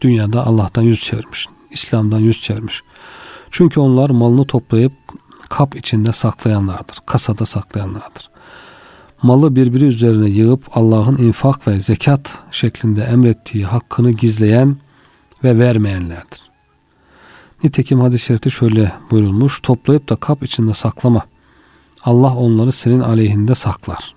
Dünyada 0.00 0.46
Allah'tan 0.46 0.82
yüz 0.82 1.04
çevirmiş, 1.04 1.46
İslam'dan 1.70 2.18
yüz 2.18 2.42
çevirmiş. 2.42 2.82
Çünkü 3.50 3.80
onlar 3.80 4.10
malını 4.10 4.44
toplayıp 4.44 4.92
kap 5.48 5.76
içinde 5.76 6.12
saklayanlardır, 6.12 6.98
kasada 7.06 7.46
saklayanlardır 7.46 8.29
malı 9.22 9.56
birbiri 9.56 9.84
üzerine 9.84 10.30
yığıp 10.30 10.76
Allah'ın 10.76 11.16
infak 11.16 11.68
ve 11.68 11.80
zekat 11.80 12.38
şeklinde 12.50 13.02
emrettiği 13.02 13.64
hakkını 13.64 14.10
gizleyen 14.10 14.76
ve 15.44 15.58
vermeyenlerdir. 15.58 16.40
Nitekim 17.64 18.00
hadis-i 18.00 18.24
şerifte 18.24 18.50
şöyle 18.50 18.92
buyurulmuş. 19.10 19.60
Toplayıp 19.60 20.08
da 20.08 20.16
kap 20.16 20.42
içinde 20.42 20.74
saklama. 20.74 21.26
Allah 22.04 22.36
onları 22.36 22.72
senin 22.72 23.00
aleyhinde 23.00 23.54
saklar. 23.54 24.14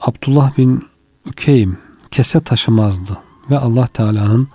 Abdullah 0.00 0.58
bin 0.58 0.84
Ükeym 1.26 1.78
kese 2.10 2.40
taşımazdı 2.40 3.18
ve 3.50 3.58
Allah 3.58 3.86
Teala'nın 3.86 4.48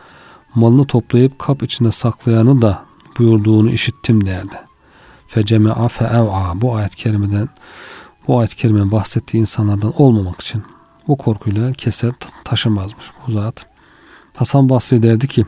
malını 0.56 0.86
toplayıp 0.88 1.40
kap 1.40 1.64
içinde 1.64 1.92
saklayanı 1.92 2.62
da 2.62 2.86
buyurduğunu 3.20 3.72
işittim 3.72 4.26
derdi 4.26 4.71
feceme'a 5.32 5.88
feev'a 5.88 6.62
bu 6.62 6.76
ayet 6.76 6.96
kerimeden 6.96 7.50
bu 8.28 8.40
ayet 8.40 8.56
kerimenin 8.56 8.92
bahsettiği 8.92 9.42
insanlardan 9.42 10.02
olmamak 10.02 10.42
için 10.42 10.64
bu 11.08 11.18
korkuyla 11.18 11.72
keser 11.72 12.12
taşımazmış 12.44 13.06
bu 13.28 13.32
zat. 13.32 13.66
Hasan 14.38 14.70
Basri 14.70 15.04
derdi 15.04 15.28
ki 15.28 15.46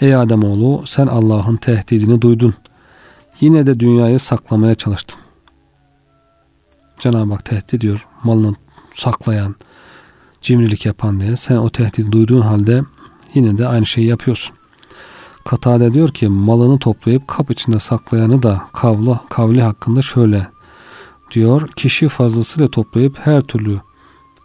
Ey 0.00 0.14
Ademoğlu 0.14 0.82
sen 0.86 1.06
Allah'ın 1.06 1.56
tehdidini 1.56 2.22
duydun. 2.22 2.54
Yine 3.40 3.66
de 3.66 3.80
dünyayı 3.80 4.20
saklamaya 4.20 4.74
çalıştın. 4.74 5.20
Cenab-ı 6.98 7.32
Hak 7.32 7.44
tehdit 7.44 7.74
ediyor. 7.74 8.06
Malını 8.24 8.54
saklayan, 8.94 9.54
cimrilik 10.40 10.86
yapan 10.86 11.20
diye. 11.20 11.36
Sen 11.36 11.56
o 11.56 11.70
tehdidi 11.70 12.12
duyduğun 12.12 12.40
halde 12.40 12.82
yine 13.34 13.58
de 13.58 13.68
aynı 13.68 13.86
şeyi 13.86 14.06
yapıyorsun. 14.06 14.59
Katade 15.50 15.94
diyor 15.94 16.08
ki 16.08 16.28
malını 16.28 16.78
toplayıp 16.78 17.28
kap 17.28 17.50
içinde 17.50 17.78
saklayanı 17.78 18.42
da 18.42 18.62
kavla, 18.72 19.20
kavli 19.30 19.62
hakkında 19.62 20.02
şöyle 20.02 20.46
diyor. 21.30 21.68
Kişi 21.68 22.08
fazlasıyla 22.08 22.68
toplayıp 22.68 23.18
her 23.18 23.40
türlü 23.40 23.80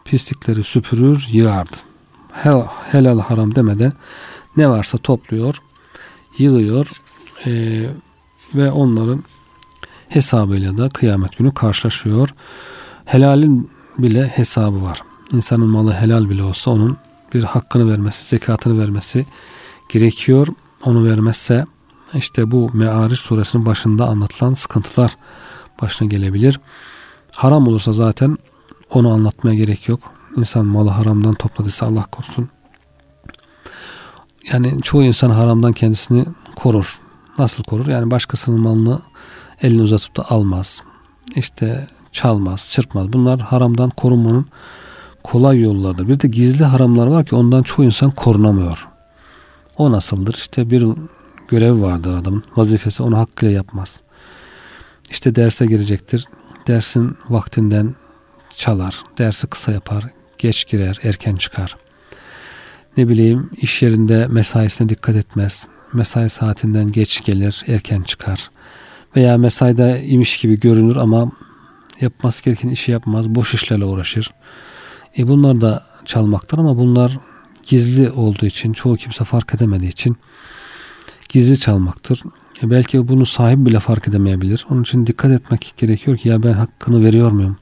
pislikleri 0.06 0.64
süpürür 0.64 1.28
yığardı. 1.32 1.76
Hel, 2.32 2.64
helal 2.92 3.20
haram 3.20 3.56
demeden 3.56 3.94
ne 4.58 4.70
varsa 4.70 4.98
topluyor, 4.98 5.62
yığıyor 6.38 6.92
e, 7.46 7.52
ve 8.56 8.72
onların 8.72 9.24
hesabıyla 10.10 10.78
da 10.78 10.90
kıyamet 10.90 11.38
günü 11.38 11.54
karşılaşıyor. 11.54 12.30
Helalin 13.06 13.70
bile 13.98 14.28
hesabı 14.28 14.84
var. 14.84 15.02
İnsanın 15.34 15.68
malı 15.68 15.94
helal 15.94 16.30
bile 16.30 16.44
olsa 16.44 16.72
onun 16.72 16.98
bir 17.34 17.44
hakkını 17.44 17.92
vermesi, 17.92 18.26
zekatını 18.26 18.80
vermesi 18.80 19.26
gerekiyor 19.90 20.48
onu 20.84 21.06
vermezse 21.06 21.66
işte 22.14 22.52
bu 22.52 22.70
Me'ariç 22.74 23.20
suresinin 23.20 23.66
başında 23.66 24.06
anlatılan 24.08 24.54
sıkıntılar 24.54 25.18
başına 25.82 26.08
gelebilir. 26.08 26.60
Haram 27.36 27.68
olursa 27.68 27.94
zaten 27.94 28.38
onu 28.90 29.14
anlatmaya 29.14 29.56
gerek 29.56 29.88
yok. 29.88 30.00
İnsan 30.38 30.66
malı 30.66 30.90
haramdan 30.90 31.34
topladıysa 31.34 31.86
Allah 31.86 32.06
korusun. 32.06 32.50
yani 34.52 34.82
çoğu 34.82 35.04
insan 35.04 35.30
haramdan 35.30 35.74
kendisini 35.74 36.26
korur. 36.56 37.00
Nasıl 37.38 37.64
korur? 37.64 37.88
Yani 37.88 38.12
başkasının 38.12 38.60
malını 38.60 39.00
elini 39.62 39.82
uzatıp 39.82 40.18
da 40.18 40.30
almaz. 40.30 40.82
İşte 41.36 41.88
çalmaz, 42.12 42.70
çırpmaz. 42.72 43.14
Bunlar 43.14 43.40
haramdan 43.40 43.90
korunmanın 43.90 44.46
kolay 45.24 45.62
yollardır. 45.62 46.08
Bir 46.08 46.20
de 46.20 46.28
gizli 46.28 46.66
haramlar 46.66 47.08
var 47.08 47.26
ki 47.26 47.36
ondan 47.36 47.64
çoğu 47.64 47.86
insan 47.86 48.12
korunamıyor. 48.12 48.88
O 49.78 49.92
nasıldır? 49.92 50.34
İşte 50.34 50.70
bir 50.70 50.86
görev 51.48 51.82
vardır 51.82 52.14
adamın. 52.14 52.44
Vazifesi 52.56 53.04
onu 53.04 53.18
hakkıyla 53.18 53.56
yapmaz. 53.56 54.02
İşte 55.10 55.36
derse 55.36 55.66
girecektir. 55.66 56.28
Dersin 56.68 57.18
vaktinden 57.30 57.96
çalar. 58.56 59.04
Dersi 59.18 59.48
kısa 59.48 59.72
yapar. 59.72 60.06
Geç 60.38 60.68
girer, 60.68 61.00
erken 61.04 61.36
çıkar. 61.36 61.78
Ne 62.98 63.08
bileyim 63.08 63.50
iş 63.58 63.82
yerinde 63.82 64.28
mesaisine 64.28 64.90
dikkat 64.90 65.16
etmez. 65.16 65.68
Mesai 65.94 66.30
saatinden 66.30 66.92
geç 66.92 67.26
gelir, 67.26 67.64
erken 67.68 68.02
çıkar. 68.02 68.52
Veya 69.16 69.38
mesaide 69.38 70.04
imiş 70.06 70.38
gibi 70.38 70.60
görünür 70.60 70.96
ama 70.96 71.32
yapması 72.02 72.44
gereken 72.44 72.70
işi 72.70 72.92
yapmaz. 72.92 73.30
Boş 73.30 73.54
işlerle 73.54 73.86
uğraşır. 73.86 74.32
E 75.18 75.28
bunlar 75.28 75.62
da 75.62 75.84
çalmaktır 76.06 76.58
ama 76.58 76.78
bunlar 76.78 77.20
gizli 77.66 78.12
olduğu 78.12 78.46
için 78.46 78.74
çoğu 78.74 78.98
kimse 78.98 79.24
fark 79.24 79.56
edemediği 79.56 79.92
için 79.92 80.18
gizli 81.30 81.60
çalmaktır. 81.60 82.24
E 82.64 82.70
belki 82.70 83.08
bunu 83.08 83.26
sahip 83.26 83.58
bile 83.66 83.80
fark 83.80 84.08
edemeyebilir. 84.08 84.66
Onun 84.70 84.82
için 84.82 85.08
dikkat 85.08 85.32
etmek 85.32 85.74
gerekiyor 85.78 86.18
ki 86.18 86.30
ya 86.30 86.44
ben 86.44 86.54
hakkını 86.54 87.06
veriyor 87.06 87.32
muyum? 87.32 87.58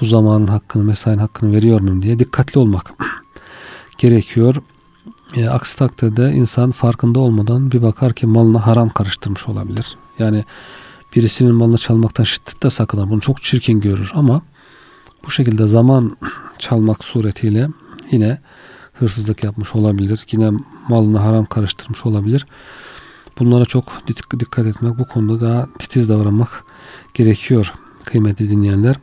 Bu 0.00 0.04
zamanın 0.04 0.46
hakkını, 0.46 0.84
mesainin 0.84 1.18
hakkını 1.18 1.52
veriyor 1.52 1.80
muyum 1.80 2.02
diye 2.02 2.18
dikkatli 2.18 2.58
olmak 2.58 2.92
gerekiyor. 3.98 4.56
E, 5.34 5.48
aksi 5.48 5.78
takdirde 5.78 6.32
insan 6.32 6.70
farkında 6.70 7.18
olmadan 7.18 7.72
bir 7.72 7.82
bakar 7.82 8.12
ki 8.12 8.26
malına 8.26 8.66
haram 8.66 8.88
karıştırmış 8.88 9.48
olabilir. 9.48 9.96
Yani 10.18 10.44
birisinin 11.16 11.54
malını 11.54 11.78
çalmaktan 11.78 12.24
şiddetle 12.24 12.70
sakınır. 12.70 13.10
Bunu 13.10 13.20
çok 13.20 13.42
çirkin 13.42 13.80
görür 13.80 14.12
ama 14.14 14.42
bu 15.26 15.30
şekilde 15.30 15.66
zaman 15.66 16.16
çalmak 16.58 17.04
suretiyle 17.04 17.68
yine 18.10 18.38
hırsızlık 18.98 19.44
yapmış 19.44 19.74
olabilir. 19.74 20.26
Yine 20.32 20.50
malını 20.88 21.18
haram 21.18 21.46
karıştırmış 21.46 22.06
olabilir. 22.06 22.46
Bunlara 23.38 23.64
çok 23.64 24.02
dikkat 24.08 24.66
etmek, 24.66 24.98
bu 24.98 25.08
konuda 25.08 25.46
daha 25.46 25.68
titiz 25.78 26.08
davranmak 26.08 26.64
gerekiyor 27.14 27.72
kıymetli 28.04 28.50
dinleyenler. 28.50 28.96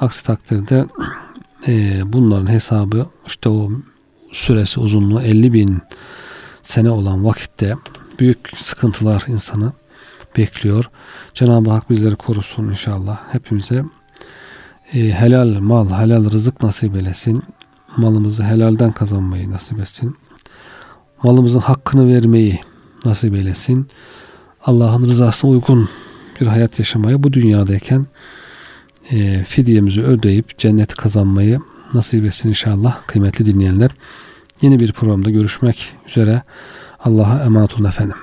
Aksi 0.00 0.24
takdirde 0.24 0.86
e, 1.68 2.00
bunların 2.04 2.50
hesabı 2.50 3.06
işte 3.26 3.48
o 3.48 3.70
süresi 4.32 4.80
uzunluğu 4.80 5.20
50 5.22 5.52
bin 5.52 5.78
sene 6.62 6.90
olan 6.90 7.24
vakitte 7.24 7.74
büyük 8.18 8.50
sıkıntılar 8.56 9.24
insanı 9.28 9.72
bekliyor. 10.36 10.90
Cenab-ı 11.34 11.70
Hak 11.70 11.90
bizleri 11.90 12.16
korusun 12.16 12.68
inşallah. 12.68 13.18
Hepimize 13.32 13.84
e, 14.92 14.98
helal 14.98 15.60
mal, 15.60 15.90
helal 15.90 16.30
rızık 16.30 16.62
nasip 16.62 16.96
eylesin. 16.96 17.42
Malımızı 17.96 18.42
helalden 18.42 18.92
kazanmayı 18.92 19.50
nasip 19.50 19.78
etsin. 19.78 20.16
Malımızın 21.22 21.58
hakkını 21.58 22.14
vermeyi 22.14 22.60
nasip 23.04 23.34
eylesin. 23.34 23.88
Allah'ın 24.64 25.02
rızasına 25.02 25.50
uygun 25.50 25.88
bir 26.40 26.46
hayat 26.46 26.78
yaşamayı 26.78 27.22
bu 27.22 27.32
dünyadayken 27.32 28.06
e, 29.10 29.44
fidyemizi 29.44 30.02
ödeyip 30.02 30.58
cenneti 30.58 30.94
kazanmayı 30.94 31.60
nasip 31.94 32.24
etsin 32.24 32.48
inşallah 32.48 33.06
kıymetli 33.06 33.46
dinleyenler. 33.46 33.90
Yeni 34.62 34.80
bir 34.80 34.92
programda 34.92 35.30
görüşmek 35.30 35.94
üzere. 36.06 36.42
Allah'a 37.00 37.44
emanet 37.44 37.74
olun 37.74 37.84
efendim. 37.84 38.16